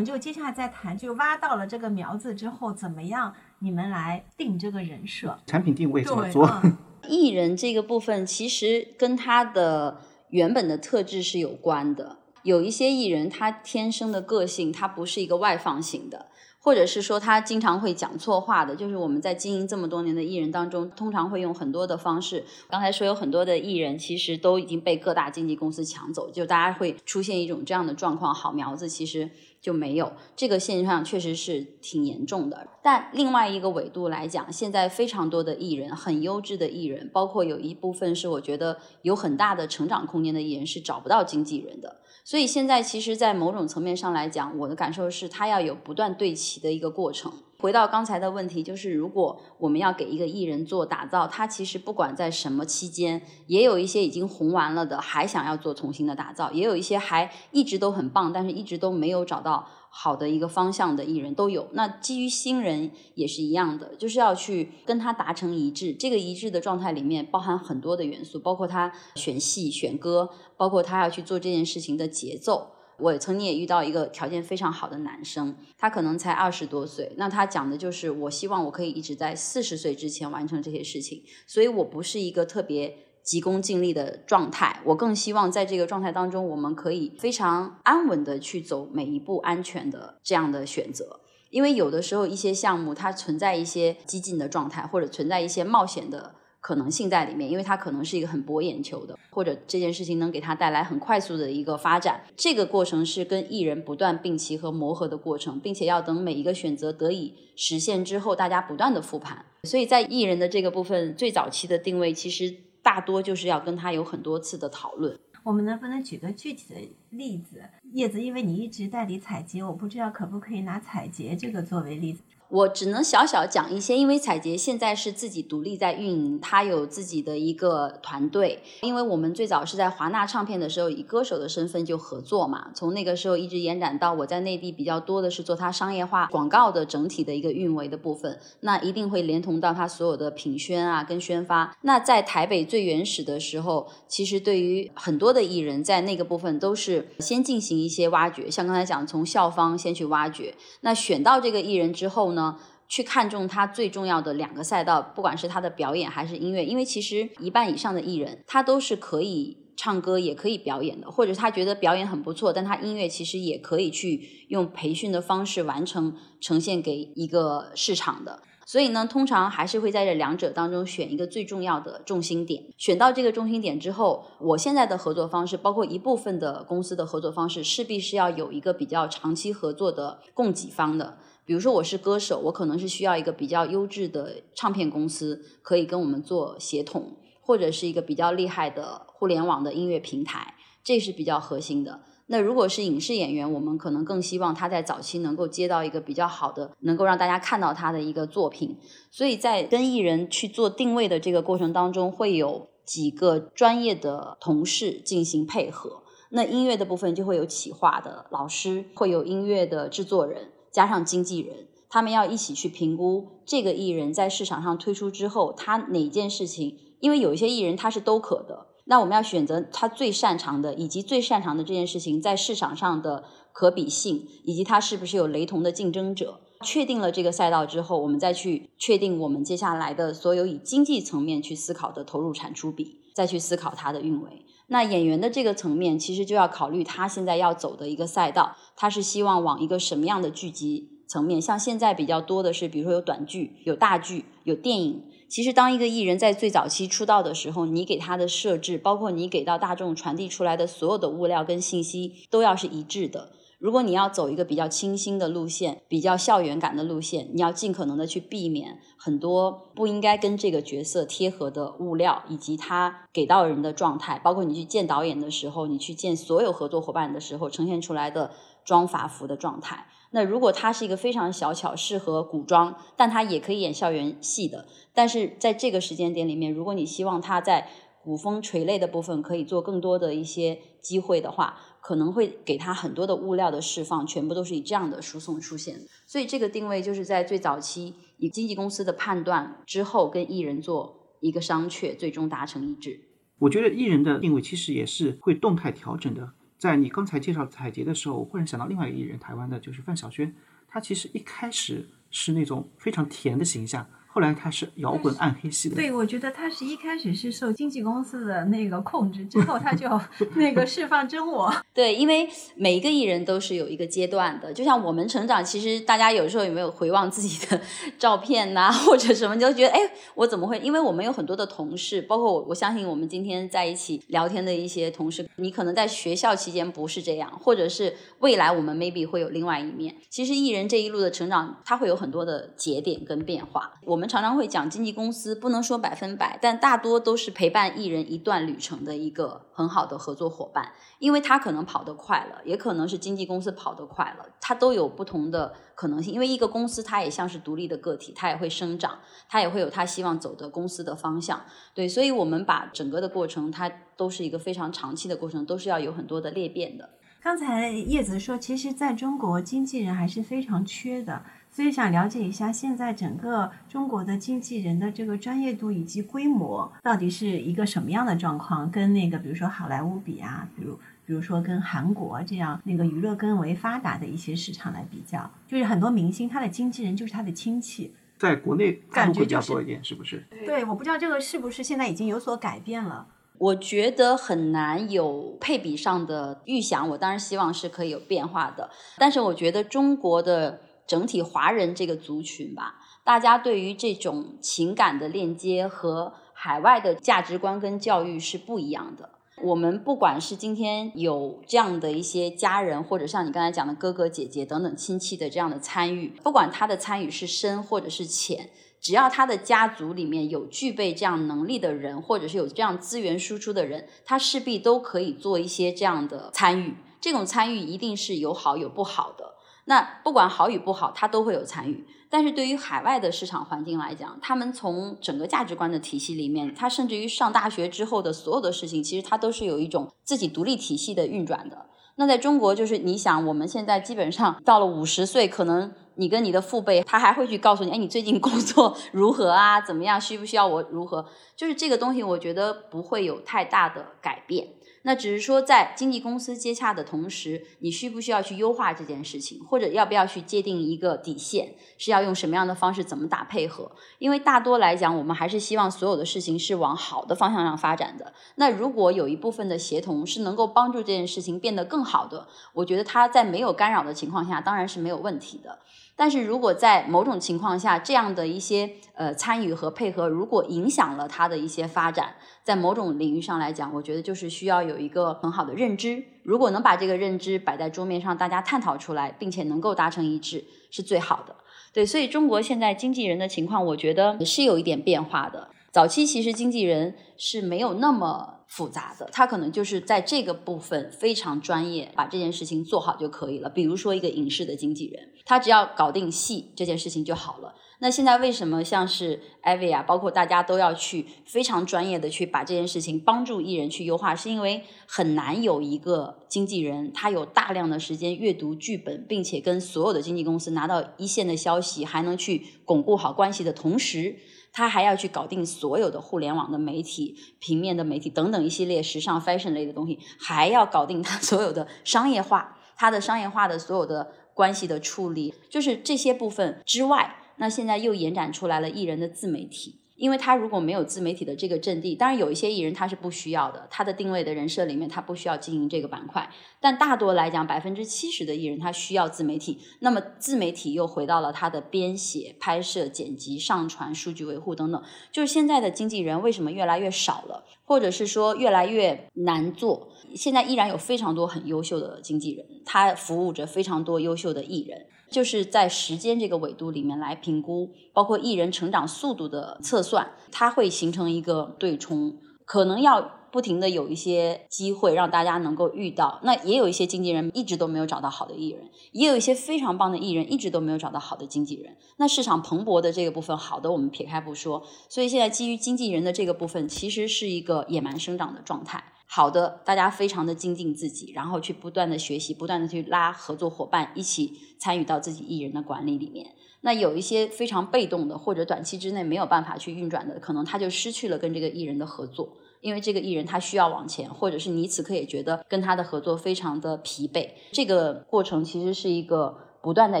[0.04, 5.38] 们就接下来再谈，就挖到了这个苗子之后，怎么样你们来定这个人设？
[5.46, 6.46] 产品定位怎么，做？
[6.62, 6.76] 嗯
[7.08, 12.18] 艺人这个部分其实跟他的原本的特质是有关的。
[12.42, 16.26] 有一些艺人他天生的个性，他不是一个外放型的，
[16.60, 18.74] 或者是说他经常会讲错话的。
[18.74, 22.44] 就是我们在经营这么多年的艺人当中，通常会用很多的方式。
[22.68, 28.34] 刚才说有很多的艺人其实都已经被各大经纪公司抢走，就大家会出现一种这样的状况。
[28.34, 29.30] 好苗子其实
[29.64, 32.68] 就没有这个现象，确实是挺严重的。
[32.82, 42.02] 但另外一个维度来讲，现在非常多的艺人，很优质的艺人，包括有一部分是我觉得有很大的成长空间的艺人，是找不到经纪人的。
[42.22, 47.32] 所以现在其实，在某种层面上来讲，我的感受是，他要有不断对齐的一个过程。
[47.64, 61.66] 回到刚才的问题，就是如果我们要给一个艺人做打造，他其实不管在什么期间，也有一些已经红完了的，还想要做重新的打造，也有一些还一直都很棒，但是一直都没有找到好的一个方向的艺人都有。
[61.72, 65.94] 那基于新人也是一样的，就是要去跟他达成一致。
[65.94, 72.73] 这个一致的状态里面包含很多的元素，包括他选戏、选歌，包括他要去做这件事情的节奏。
[72.98, 91.20] 我曾经也遇到一个条件非常好的男生，他可能才二十多岁，那他讲的就是我希望我可以一直在四十岁之前完成这些事情，所以我不是一个特别急功近利的状态，我更希望在这个状态当中，我们可以非常安稳的去走每一步安全的这样的选择。
[91.50, 102.22] 因为有的时候一些项目它存在一些激进的状态，或者存在一些冒险的可能性在里面，因为它可能是一个很博眼球的，或者这件事情能给他带来很快速的一个发展。
[102.34, 109.44] 这个过程是跟艺人不断并齐和磨合的过程，并且要等每一个选择得以实现之后，大家不断的复盘。
[109.64, 115.18] 所以在艺人的这个部分，最早期的定位其实大多就是要跟他有很多次的讨论。
[115.42, 117.60] 我们能不能举个具体的例子？
[117.92, 122.22] 叶子，因为你一直代理采洁，我不知道可不可以拿采洁这个作为例子。
[122.48, 128.62] 我只能小小讲一些，因为彩洁现在是自己独立在运营，她有自己的一个团队。
[128.82, 141.76] 因为我们最早是在华纳唱片的时候，以歌手的身份就合作嘛，从那个时候一直延展到我在内地比较多的是做它商业化广告的整体的一个运维的部分，那一定会连同到它所有的品宣啊跟宣发。
[141.80, 152.56] 那在台北最原始的时候，其实对于很多的艺人在那个部分都是先进行一些挖掘，像刚才讲从校方先去挖掘，那选到这个艺人之后呢？
[152.86, 168.42] 去看重他最重要的两个赛道，不管是他的表演还是音乐，因为其实一半以上的艺人他都是可以唱歌也可以表演的，或者他觉得表演很不错，但他音乐其实也可以去用培训的方式完成呈现给一个市场的。
[168.66, 172.62] 所以呢，通常还是会在这两者当中选一个最重要的重心点。
[172.78, 181.18] 选到这个重心点之后，我现在的合作方式，包括一部分的公司的合作方式，势必是要有一个比较长期合作的供给方的。
[181.46, 192.00] 比如说我是歌手，我可能是需要一个比较优质的唱片公司可以跟我们做协同，或者是一个比较厉害的互联网的音乐平台，这是比较核心的。
[192.28, 198.78] 那如果是影视演员，我们可能更希望他在早期能够接到一个比较好的，能够让大家看到他的一个作品。
[199.10, 206.02] 所以在跟艺人去做定位的这个过程当中，会有几个专业的同事进行配合。
[206.30, 210.48] 那音乐的部分就会有企划的老师，会有音乐的制作人。
[210.74, 226.40] 加上经纪人，他们要一起去评估这个艺人在市场上推出之后，他哪件事情，因为有一些艺人他是都可的，那我们要选择他最擅长的，以及最擅长的这件事情在市场上的可比性，以及他是不是有雷同的竞争者。
[226.64, 234.43] 确定了这个赛道之后，我们再去确定我们接下来的所有以经济层面去思考的投入产出比，再去思考它的运维。
[234.68, 241.40] 那演员的这个层面，其实就要考虑他现在要走的一个赛道，他是希望往一个什么样的剧集层面？
[241.40, 245.02] 像现在比较多的是，比如说有短剧、有大剧、有电影。
[245.28, 253.30] 其实，当一个艺人在最早期出道的时候，你给他的设置，包括你给到大众传递出来的所有的物料跟信息，都要是一致的。
[253.58, 268.32] 如果你要走一个比较清新的路线，比较校园感的路线，你要尽可能的去避免很多不应该跟这个角色贴合的物料，以及他给到人的状态，包括你去见导演的时候，你去见所有合作伙伴的时候，呈现出来的
[268.64, 269.86] 装法服的状态。
[270.10, 277.68] 那如果他是一个非常小巧适合古装，但他也可以演校园戏的，但是在这个时间点里面，如果你希望他在
[278.04, 285.78] 古风垂泪的部分可以做更多的一些机会的话，可能会给他很多的物料的释放，全部都是以这样的输送出现。
[286.06, 292.98] 所以这个定位就是在最早期以经纪公司的判断之后，跟艺人做一个商榷，最终达成一致。
[293.38, 296.32] 我觉得艺人的定位其实也是会动态调整的。
[296.56, 300.34] 在你刚才介绍彩杰的时候，我忽然想到另外一个艺人，台湾的就是范晓萱，
[300.66, 303.86] 她其实一开始是那种非常甜的形象。
[304.14, 309.88] 后来他是摇滚暗黑系的，对，我觉得他是一开始是受经纪公司的那个控制，之后他就
[310.38, 311.52] 那个释放真我。
[311.74, 317.60] 对，因为每一个艺人都是有一个阶段的，就像我们成长，其实大家有时候有没有回望自己的
[317.98, 319.80] 照片呐，或者什么，就觉得哎，
[320.14, 320.60] 我怎么会？
[320.60, 329.96] 因为我们有很多的同事，包括我，我相信我们今天在一起聊天的一些同事，你可能在学校期间不是这样，或者是未来我们 maybe 会有另外一面。
[330.08, 334.03] 其实艺人这一路的成长，他会有很多的节点跟变化，我们。
[334.04, 346.12] 我们常常会讲经纪公司不能说百分百，但大多都是陪伴艺人一段旅程的一个很好的合作伙伴，因为他可能跑得快了，也可能是经纪公司跑得快了，他都有不同的可能性。
[346.12, 351.40] 因为一个公司它也像是独立的个体，它也会生长，它也会有它希望走的公司的方向。
[351.72, 356.90] 对，所以我们把整个的过程，它都是一个非常长期的过程，都是要有很多的裂变的。
[357.22, 361.22] 刚才叶子说，其实在中国经纪人还是非常缺的。
[361.54, 368.68] 所以想了解一下，现在整个中国的经纪人的这个专业度以及规模到底是一个什么样的状况？
[368.68, 380.26] 跟那个比如说好莱坞比啊，比如比如说跟韩国这样那个娱乐更为发达的一些市场来比较，就是很多明星他的经纪人就是他的亲戚，在国内感觉比较多一点，是不是？
[380.44, 383.06] 对，我不知道这个是不是现在已经有所改变了。
[383.38, 390.58] 我觉得很难有配比上的预想，我当然希望是可以有变化的，但是我觉得中国的。
[390.86, 399.10] 整体华人这个族群吧，大家对于这种情感的链接和海外的价值观跟教育是不一样的。
[399.42, 416.76] 我们不管是今天有这样的一些家人，或者像你刚才讲的哥哥姐姐等等亲戚的这样的参与，不管他的参与是深或者是浅，只要他的家族里面有具备这样能力的人，或者是有这样资源输出的人，他势必都可以做一些这样的参与。
[417.00, 419.33] 这种参与一定是有好有不好的。
[419.66, 421.86] 那不管好与不好，他都会有参与。
[422.10, 431.66] 但是对于海外的市场环境来讲，他们从整个价值观的体系里面，他甚至于上大学之后的所有的事情，其实他都是有一种自己独立体系的运转的。
[431.96, 439.60] 那在中国，就是你想，我们现在基本上到了五十岁，可能你跟你的父辈，他还会去告诉你，哎，你最近工作 如何啊？
[439.60, 440.00] 怎么样？
[440.00, 441.06] 需不需要我如何？
[441.36, 444.48] 就是这个东西，我觉得不会有太大的改变。
[444.86, 453.72] 那只是说，在经纪公司接洽的同时，你需不需要去优化这件事情，或者要不要去界定一个底线，是要用什么样的方式，怎么打配合？
[453.98, 458.12] 因为大多来讲，我们还是希望所有的事情是往好的方向上发展的。
[458.34, 465.58] 那如果有一部分的协同是能够帮助这件事情变得更好的，我觉得它在没有干扰的情况下，当然是没有问题的。
[465.96, 476.02] 但是如果在某种情况下，这样的一些呃参与和配合，如果影响了它的一些发展，在某种领域上来讲，我觉得就是需要有一个很好的认知。
[476.24, 481.36] 如果能把这个认知摆在桌面上，大家探讨出来，并且能够达成一致，是最好的。
[481.72, 485.48] 对，所以中国现在经纪人的情况，我觉得也是有一点变化的。
[485.70, 488.43] 早期其实经纪人是没有那么。
[488.54, 493.50] 复杂的，他可能就是在这个部分非常专业，把这件事情做好就可以了。
[493.50, 497.56] 比如说一个影视的经纪人，他只要搞定戏这件事情就好了。
[497.80, 504.14] 那现在为什么像是艾薇啊，包括大家都要去非常专业的去把这件事情帮助艺人去优化？
[504.14, 514.16] 是因为很难有一个经纪人，他有大量的时间阅读剧本，并且跟所有的经纪公司拿到一线的消息，还能去巩固好关系的同时。
[514.54, 529.80] 他还要去搞定所有的互联网的媒体、平面的媒体等等一系列时尚 fashion 类的东西，还要搞定他 所有的商业化，他的商业化的所有的关系的处理，就是这些部分之外，那现在又延展出来了艺人的自媒体。
[529.96, 536.28] 因为他如果没有自媒体的这个阵地，当然有一些艺人他是不需要的，他的定位的人设里面他不需要经营这个板块。
[536.60, 539.60] 但大多来讲，百分之七十的艺人他需要自媒体。
[539.80, 544.82] 那么自媒体又回到了他的编写、拍摄、剪辑、上传、数据维护等等。
[545.12, 549.88] 就是现在的经纪人为什么越来越少了，或者是说越来越难做？
[550.16, 554.86] 现在依然有非常多很优秀的经纪人，他服务着非常多优秀的艺人。
[555.14, 566.18] 就是在时间这个维度里面来评估，包括艺人成长速度的测算，它会形成一个对冲，可能要不停的有一些机会让大家能够遇到。
[566.24, 571.76] 那也有一些经纪人一直都没有找到好的艺人，也有一些非常棒的艺人一直都没有找到好的经纪人。
[571.98, 578.82] 那市场蓬勃的这个部分，好的我们撇开不说，所以现在基于经纪人的这个部分，其实是一个野蛮生长的状态。
[579.16, 586.26] 好的，大家非常的精进自己，然后去不断的学习，不断的去拉合作伙伴，一起参与到自己艺人的管理里面。
[586.62, 592.28] 那有一些非常被动的，或者短期之内没有办法去运转的，可能他就失去了跟这个艺人的合作，
[592.60, 597.30] 因为这个艺人他需要往前，或者是你此刻也觉得跟他的合作非常的疲惫。
[597.52, 600.00] 这个过程其实是一个不断在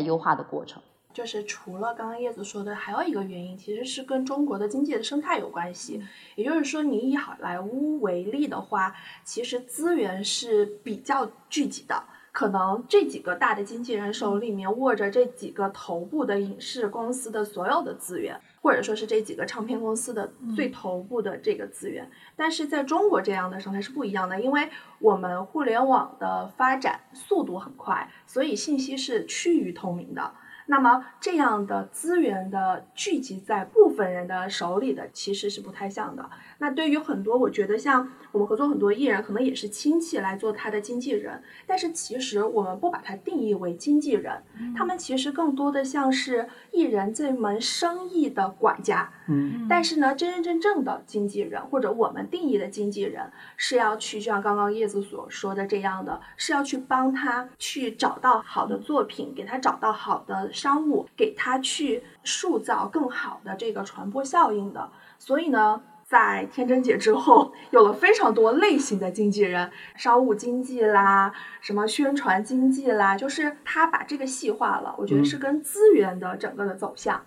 [0.00, 0.82] 优化的过程。
[1.14, 6.02] 就是除了刚刚叶子说的，还有一个原因，其实是跟中国的经济的生态有关系。
[6.34, 22.10] 也就是说，你以好莱坞为例的话，其实资源是比较聚集的，可能这几个大的经纪人手里面握着这几个头部的影视公司的所有的资源，或者说是这几个唱片公司的最头部的这个资源。
[22.34, 30.34] 但是在中国这样的生态是不一样的，因为我们互联网的发展速度很快，所以信息是趋于透明的。
[30.66, 36.30] 那么这样的资源的聚集在部分人的手里的，其实是不太像的。
[36.64, 44.42] 那对于很多，我觉得像我们合作很多艺人，可能也是亲戚来做他的经纪人，但是其实我们不把它定义为经纪人，
[44.74, 49.12] 他们其实更多的像是艺人这门生意的管家。
[49.28, 64.90] 嗯，但是呢，真真正正的经纪人或者我们定义的经纪人，是要去就像刚刚叶子所说的这样的，是要去帮他去找到好的作品，给他找到好的商务，给他去塑造更好的这个传播效应的。
[65.18, 65.82] 所以呢。
[66.14, 74.94] 在天真姐之后，有了非常多类型的经纪人，商务经济啦，什么宣传经济啦，就是他把这个细化了。
[74.96, 77.20] 我觉得是跟资源的整个的走向，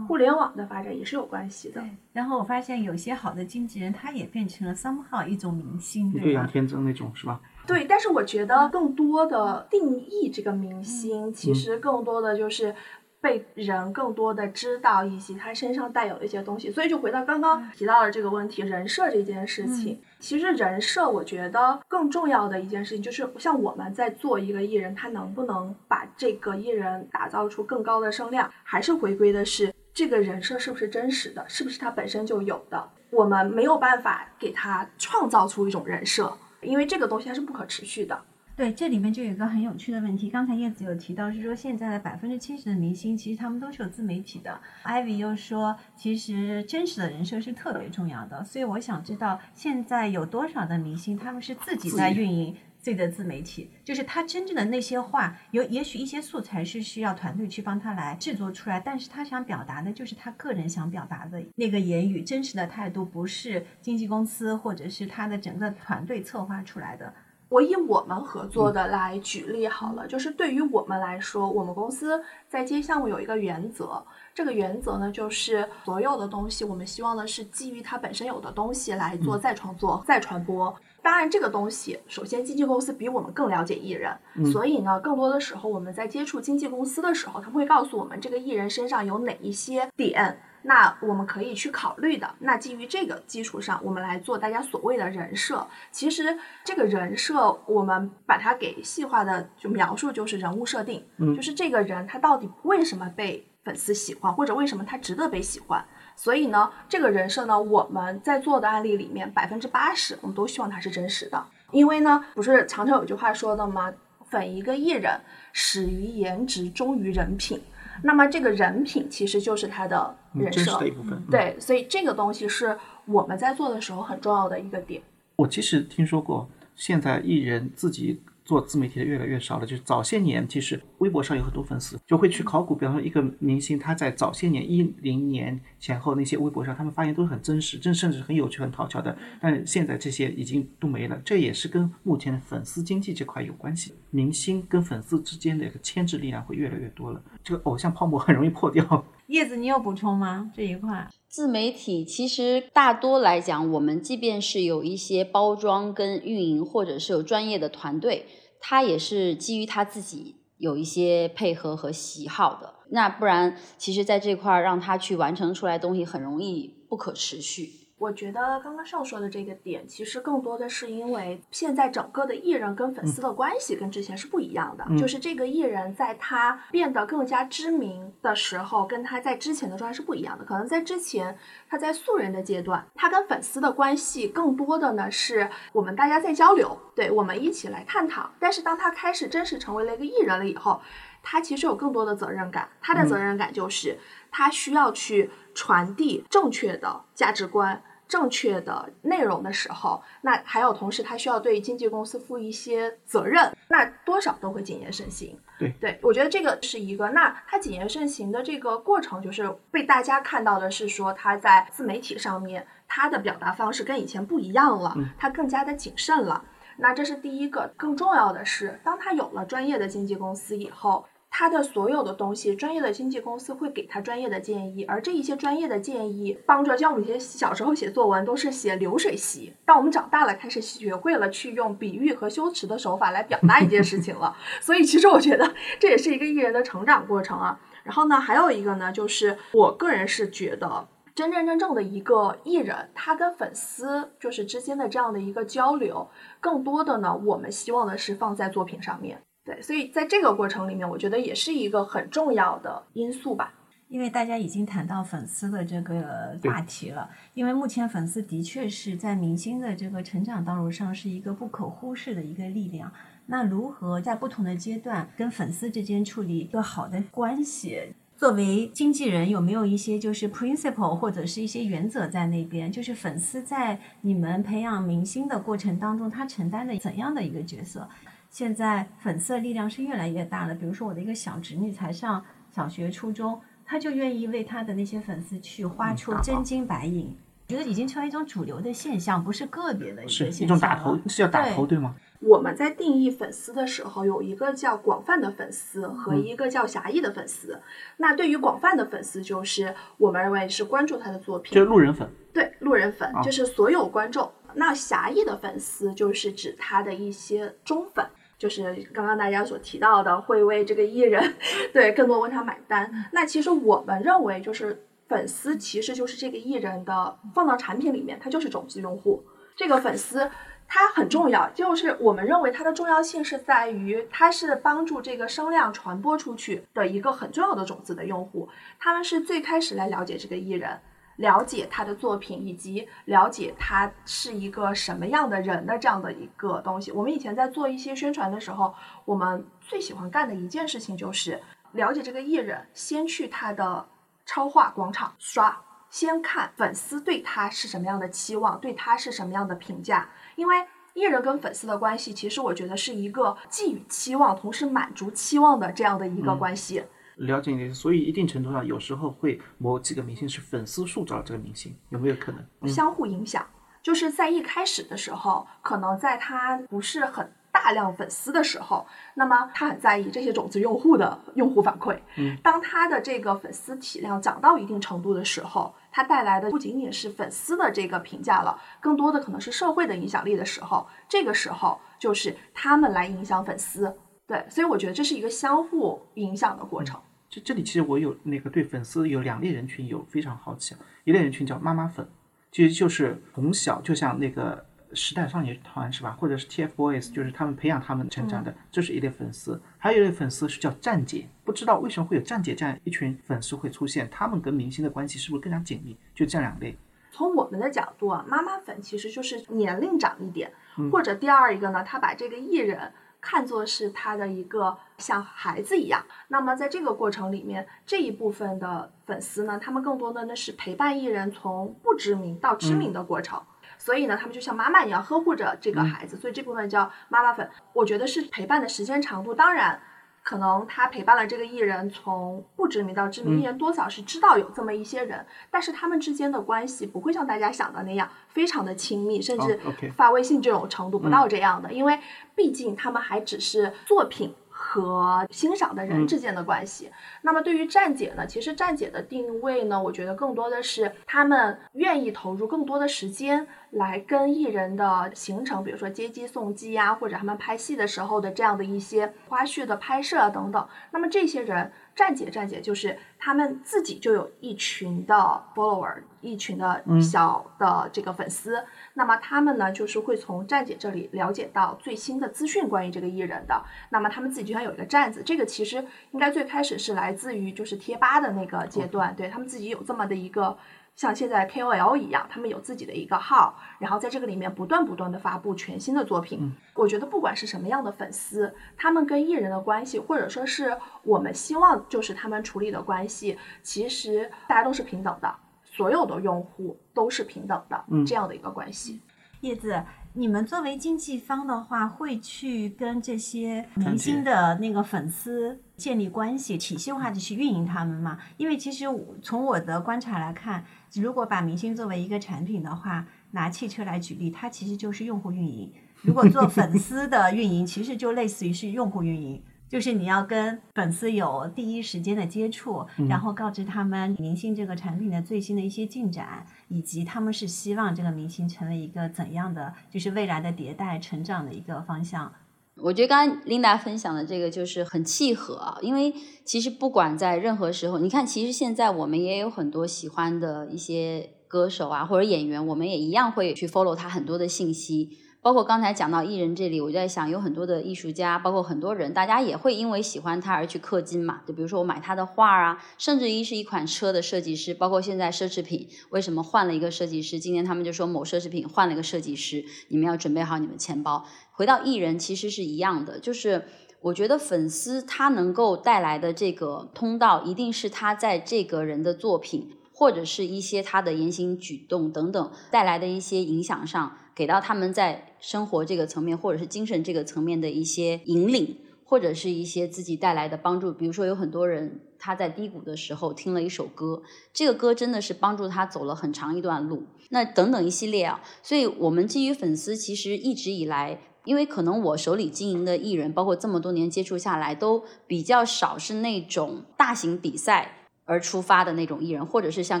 [0.08, 1.84] 互联网的发展也是有关系的。
[2.14, 7.38] 然后我发现有些好的经纪人，他也变成了 somehow 一种明星，对杨天真那种是吧？
[7.66, 12.74] 对，但是我觉得更多的定义这个明星，其实更多的就是。
[13.20, 20.00] 被人更多的知道以及他身上带有的一些东西，所以就回到刚刚提到的这个问题，人设这件事情。
[20.18, 32.88] 其实人设，我觉得更重要的一件事情就是，像我们在做一个艺人，他能不能把这个艺人打造出更高的声量，还是回归的是这个人设是不是真实的，是不是他本身就有的。
[33.10, 38.18] 我们没有办法给他创造出一种人设，因为这个东西它是不可持续的。
[38.60, 40.28] 对，这里面就有一个很有趣的问题。
[40.28, 44.60] 刚才叶子有提到，是说现在的百分之七十的明星，其实他们都是有自媒体的。
[44.84, 48.44] Ivy 又说，其实真实的人设是特别重要的。
[48.44, 53.70] 所以我想知道，现在有多少的明星，他们是自己在运营自己的自媒体？
[53.82, 67.14] 就是他真正的那些话，有也许一些素材是需要团队去帮他来制作出来，但是他想表达的就是他个人想表达的那个言语，真实的态度，不是经纪公司或者是他的整个团队策划出来的。
[67.50, 74.00] 我以我们合作的来举例好了，就是对于我们来说，我们公司在接项目有一个原则，
[74.32, 80.72] 这个原则呢，就是所有的东西，我们希望的是基于它本身有的东西来做再创作、再传播。
[81.02, 84.16] 当然，这个东西首先经纪公司比我们更了解艺人，
[84.52, 90.40] 所以呢，更多的时候我们在接触经纪公司的时候，他们会告诉我们这个艺人身上有哪一些点。
[90.62, 92.34] 那我们可以去考虑的。
[92.38, 95.66] 那基于这个基础上，我们来做大家所谓的人设。
[95.90, 101.04] 其实这个人设，我们把它给细化的就描述，就是人物设定。
[101.18, 105.84] 嗯，就是这个人他到底为什么被粉丝喜欢，或者为什么他值得被喜欢。
[106.16, 111.42] 所以呢，这个人设呢，我们在做的案例里面，百分之八十我们都希望他是真实的。
[111.70, 113.92] 因为呢，不是常常有句话说的吗？
[114.28, 115.20] 粉一个艺人，
[115.52, 117.60] 始于颜值，忠于人品。
[118.02, 125.02] 那么这个人品其实就是他的人设的一部分，对，所以这个东西是我们在做的时候很重要的一个点。
[125.36, 128.20] 我其实听说过，现在艺人自己。
[128.50, 139.16] 做自媒体的越来越少了，就是早些年，其实微博上有很多粉丝就会去考古，比方说一个明星，他在早些年一零年前后那些微博上，他们发言都是很真实，真甚至很有趣、很讨巧的。
[139.40, 143.94] 但现在这些已经都没了，这也是跟目前的粉丝经济这块有关系。
[144.10, 149.04] 明星跟粉丝之间的一个牵制力量会越来越多了，这个偶像泡沫很容易破掉。
[149.28, 150.50] 叶子，你有补充吗？
[150.52, 151.08] 这一块？
[151.28, 158.26] 自媒体其实大多来讲，我们即便是有一些包装跟运营，或者是有专业的团队，
[158.60, 162.74] 他也是基于他自己有一些配合和喜好的。
[162.90, 167.79] 那不然，其实在这块儿让他去完成出来东西，很容易不可持续。
[168.00, 174.86] 我觉得刚刚上说的这个点，其实更多的是因为现在整个的艺人跟粉丝的关系跟之前是不一样的。
[174.96, 180.46] 就是这个艺人在他变得更加知名的时候，跟他在之前的状态是不一样的。
[180.46, 181.36] 可能在之前
[181.68, 188.30] 他在素人的阶段，他跟粉丝的关系更多的呢是我们大家在交流，对我们一起来探讨。
[188.38, 190.80] 但是当他开始真实成为了一个艺人了以后，
[191.22, 192.66] 他其实有更多的责任感。
[192.80, 193.98] 他的责任感就是
[194.30, 197.82] 他需要去传递正确的价值观。
[198.10, 205.38] 正确的内容的时候，那还有同时他需要对经纪公司负一些责任，那多少都会谨言慎行。
[205.56, 207.08] 对对，我觉得这个是一个。
[207.10, 216.44] 那他谨言慎行的这个过程，就是被大家看到的是说他在自媒体上面他的表达方式跟以前不一样了，他更加的谨慎了。
[216.78, 217.72] 那这是第一个。
[217.76, 221.06] 更重要的是，当他有了专业的经纪公司以后。
[221.30, 234.36] 他的所有的东西，专业的经纪公司会给他专业的建议，而这一些专业的建议，帮助像我们以前小时候写作文都是写流水席，当我们长大了，开始学会了去用比喻和修辞的手法来表达一件事情了。
[234.60, 237.58] 所以其实我觉得这也是一个艺人的成长过程啊。
[237.84, 246.10] 然后呢，还有一个呢，就是我个人是觉得，真真正正的一个艺人，他跟粉丝就是之间的这样的一个交流，
[246.40, 249.22] 更多的呢，我们希望的是放在作品上面。
[249.44, 253.54] 对，所以在这个过程里面，我觉得也是一个很重要的因素吧。
[253.88, 262.92] 因为大家已经谈到粉丝的这个话题了，因为目前粉丝的确是在明星的这个成长道路上是一个不可忽视的一个力量。
[263.26, 267.94] 那如何在不同的阶段跟粉丝之间处理一个好的关系？
[268.16, 272.70] 作为经纪人，有没有一些就是 principle 或者是一些原则在那边？
[272.70, 277.88] 就是粉丝在你们培养明星的过程当中，他承担的怎样的一个角色？
[278.30, 280.54] 现在粉丝的力量是越来越大了。
[280.54, 287.14] 比如说，我的一个小侄女才上小学、初中，她就愿意为她的那些粉丝去花出真金白银。
[287.48, 290.38] 觉得已经成为一种主流的现象，不是个别的一个现象。
[290.38, 291.96] 是一种打头，是叫打头对吗？
[292.20, 297.60] 我们在定义粉丝的时候，有一个叫广泛的粉丝和一个叫狭义的粉丝。
[297.96, 302.08] 那对于广泛的粉丝，就是我们认为是关注他的作品，就是路人粉。
[302.32, 304.30] 对，路人粉就是所有观众。
[304.54, 308.06] 那狭义的粉丝就是指他的一些忠粉。
[308.40, 311.34] 就是刚刚大家所提到的，会为这个艺人，
[311.74, 312.90] 对更多为他买单。
[313.12, 319.22] 那其实我们认为，就是粉丝其实就是这个艺人的，放到产品里面，他就是种子用户。
[319.54, 320.30] 这个粉丝
[320.66, 328.48] 他很重要，就是我们认为它的重要性是在于，它是帮助这个声量传播出去的一个很重要的种子的用户。
[328.78, 330.80] 他们是最开始来了解这个艺人。
[331.20, 336.90] 了解他的作品，以及了解他是一个什么样的人的这样的一个东西。
[336.90, 341.40] 我们以前在做一些宣传的时候，我们最喜欢干的一件事情就是
[341.72, 343.86] 了解这个艺人，先去他的
[344.24, 345.60] 超话广场刷，
[345.90, 350.08] 先看粉丝对他是什么样的期望，对他是什么样的评价。
[350.36, 350.64] 因为
[350.94, 356.82] 艺人跟粉丝的关系，其实我觉得是一个寄予期望，同时满足期望的这样的一个关系。
[357.20, 363.46] 了解你，所以一定程度上，有时候会某几个明星是粉丝塑造了这个明星，有没有可能相互影响？
[363.82, 371.98] 就是在一开始的时候，可能在他不是很大量粉丝的时候，那么他很在意这些种子用户的用户反馈。
[372.16, 383.94] 嗯，当他的这个粉丝体量涨到一定程度的时候，他带来的不仅仅是粉丝的这个评价了，更多的可能是社会的影响力的时候，这个时候就是他们来影响粉丝。
[384.26, 387.00] 对，所以我觉得这是一个相互影响的过程。
[387.30, 390.74] 这这里其实我有那个对粉丝有两类人群有非常好奇，
[391.04, 392.04] 一类人群叫妈妈粉，
[392.50, 399.62] 其实就是从小就像那个时代少年团是吧，或者是 TFBOYS，就是他们培养他们成长的，这是一类粉丝。
[399.78, 405.96] 还有一类粉丝是叫站姐，不知道为什么会有站姐这样一群粉丝会出现，他们跟明星的关系是不是更加紧密？
[406.12, 406.76] 就这两类。
[407.12, 410.52] 从我们的角度啊，妈妈粉其实就是年龄长一点，
[410.90, 412.92] 或者第二一个呢，他把这个艺人。
[413.20, 423.42] 看作是他的一个像孩子一样，那么在这个过程里面，这一部分的粉丝呢，他们更多的呢是陪伴艺人从不知名到知名的过程，
[423.78, 427.48] 所以呢，他们就像妈妈一样呵护着这个孩子，所以这部分叫妈妈粉。
[427.72, 429.80] 我觉得是陪伴的时间长度，当然。
[430.22, 439.58] 可能他陪伴了这个艺人从不知名到知名，艺人多少是知道有这么一些人，但是他们之间的关系不会像大家想的那样非常的亲密，甚至
[439.96, 441.98] 发微信这种程度不到这样的，因为
[442.36, 446.90] 毕竟他们还只是作品和欣赏的人嗯之间的关系。
[447.22, 460.68] 那么对于站姐呢，其实站姐的定位呢，我觉得更多的是他们愿意投入更多的时间来跟艺人的行程，比如说接机送机呀、或者他们拍戏的时候的这样的一些花絮的拍摄啊等等。
[460.90, 465.14] 那么这些人，站姐站姐就是他们自己就有一群的
[465.54, 468.64] follower，一群的嗯小的这个粉丝。
[468.94, 473.62] 那么他们呢，就是会从站姐这里了解到最新的资讯关于这个艺人的。
[473.90, 480.56] 那么他们自己就像有一个站子，这个其实应该最开始是来自于就是贴吧的那个阶段，对他们自己有这么的一个。
[481.00, 486.52] 像现在 KOL 一样，他们有自己的一个号，然后在这个里面不断不断的发布全新的作品。
[486.74, 495.34] 我觉得不管是什么样的粉丝，他们跟艺人的关系，或者说是我们希望就是他们处理的关系，其实大家都是平等的，
[495.64, 499.00] 所有的用户都是平等的，嗯这样的一个关系。
[499.40, 499.82] 叶子，
[500.12, 508.18] 你们作为经纪方的话，会去跟这些明星的那个粉丝建立关系，体系化的去运营他们吗？
[508.36, 515.72] 因为其实我从我的观察来看，如果把明星作为一个产品的话，拿汽车来举例，它其实就是用户运营。
[516.02, 519.40] 如果做粉丝的运营，其实就类似于是用户运营。
[519.70, 532.32] 就是你要跟粉丝有第一时间的接触，然后告知他们明星这个产品的最新的一些进展，以及他们是希望这个明星成为一个怎样的，就是未来的迭代成长的一个方向。
[532.74, 536.12] 我觉得刚刚琳达分享的这个就是很契合啊，因为
[536.44, 545.10] 其实不管在任何时候，你看，其实现在我们也有很多喜欢的一些歌手啊或者演员，我们也一样会去 follow 他很多的信息。
[545.42, 551.40] 包括刚才讲到艺人这里，我就在想，有很多的艺术家，包括很多人，大家也会因为喜欢他而去氪金嘛。
[551.46, 557.40] 就比如说我买他的画啊，甚至于是一款车的设计师，包括现在奢侈品为什么换了一个设计师？
[557.40, 561.24] 今天他们就说某奢侈品换了一个设计师，你们要准备好你们钱包。
[561.52, 563.64] 回到艺人，其实是一样的，就是
[564.02, 569.70] 我觉得粉丝他能够带来的这个通道，一定是他在这个人的作品。
[569.92, 580.92] 或者是一些他的言行举动等等带来的一些影响上，给到他们在生活这个层面或者是精神这个层面的一些引领，或者是一些自己带来的帮助。
[580.92, 584.22] 比如说，有很多人他在低谷的时候听了一首歌，
[584.52, 587.04] 这个歌真的是帮助他走了很长一段路。
[587.30, 591.20] 那等等一系列啊，所以我们基于粉丝，其实一直以来。
[591.44, 600.00] 因为可能我手里经营的艺人，包括这么多年接触下来，都比较少是那种大型比赛而出发的那种艺人，或者是像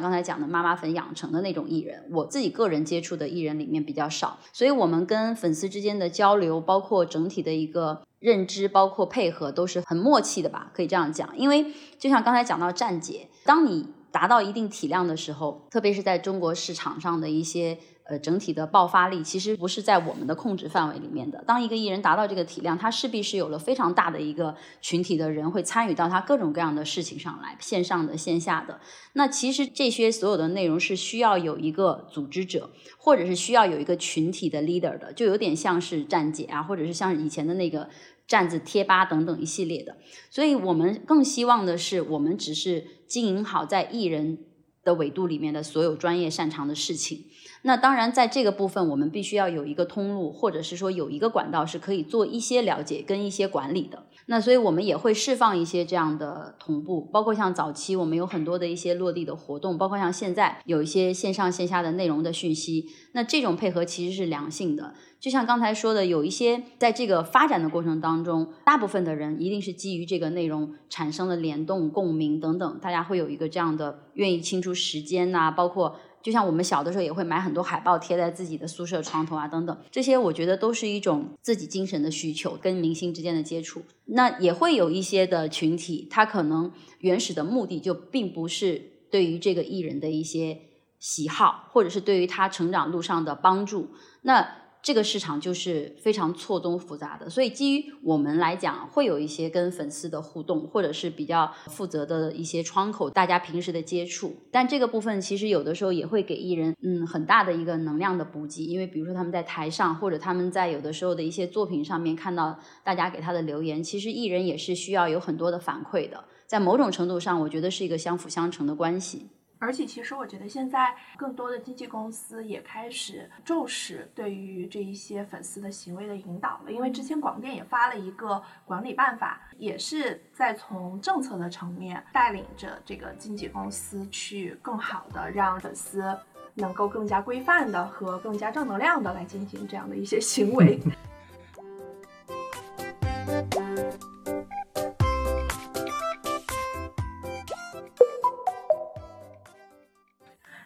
[0.00, 11.36] 刚才讲的妈妈粉养成的那种艺人，我自己个人接触的艺人里面比较少，所以我们跟粉丝之间的交流，包括整体的一个认知，包括配合，都是很默契的吧，可以这样讲。
[11.36, 17.78] 因为就像刚才讲到站姐，当你达到一定体量的时候，特别是在中国市场上的一些。
[18.10, 21.44] 呃，整体的爆发力其实不是在我们的控制范围里面的。
[21.46, 28.80] 当一个艺人达到这个体量，他势必是有了非常大的一个群体的人会参与到他各种各样的事情上来，线上的、线下的。
[29.12, 37.88] 那其实这些所有的内容是需要有一个组织者，或者是需要有一个群体的 leader 的，就有点像是站姐啊，或者是像以前的那个
[38.26, 39.96] 站子、贴吧等等一系列的。
[40.30, 44.38] 所以我们更希望的是，我们只是经营好在艺人
[44.82, 47.26] 的维度里面的所有专业擅长的事情。
[47.62, 54.04] 那当然，在这个部分，我们必须要有一个通路，或者是说有一个管道是可以做一些了解跟一些管理的。
[54.26, 62.86] 那所以我们也会释放一些这样的同步，包括像早期我们有很多的一些落地的活动，包括像现在有一些线上线下的内容的讯息。
[63.12, 75.96] 那这种配合其实是良性的，就像刚才说的，有一些在这个发展的过程当中，大部分的人一定是基于这个内容产生了联动、共鸣等等，大家会有一个这样的愿意清出时间呐、包括。
[76.22, 83.82] 就像我们小的时候也会买很多海报贴在自己的宿舍床头啊，等等，这些我觉得都是一种自己精神的需求，跟明星之间的接触。
[84.06, 90.58] 那也会有一些的群体，他可能原始的目的就并不是对于这个艺人的一些
[90.98, 93.88] 喜好，或者是对于他成长路上的帮助。
[94.22, 104.34] 那这个市场就是非常错综复杂的，所以基于我们来讲，会有一些跟粉丝的互动，或者是比较负责的一些窗口，大家平时的接触。
[104.50, 116.24] 但这个部分其实有的时候也会给艺人嗯很大的一个能量的补给，因为比如说他们在台上，或者他们在有的时候的一些作品上面看到大家给他的留言，其实艺人也是需要有很多的反馈的。
[116.46, 119.28] 在某种程度上，我觉得是一个相辅相成的关系。
[119.60, 126.72] 而且，其实我觉得现在更多的经纪公司也开始重视对于这一些粉丝的行为的引导了。
[126.72, 136.18] 因为之前广电也发了一个管理办法，也是在从政策的层面带领着这个经纪公司去更好的让粉丝
[136.54, 140.80] 能够更加规范的和更加正能量的来进行这样的一些行为。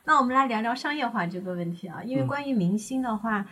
[0.06, 3.46] 那我们来聊聊商业化这个问题啊，因为嗯关于明星的话，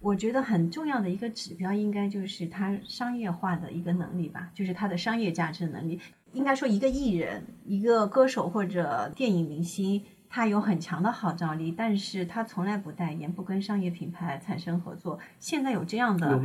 [0.00, 6.00] 我觉得很重要的一个指标应该就是他商业化的一个能力吧，就是他的商业价值能力。
[6.32, 15.18] 应该说，一个艺人、一个歌手或者电影明星，他有很强的号召力，但是他从来不代言，不跟商业品牌产生合作。
[15.38, 16.40] 现在有这样的？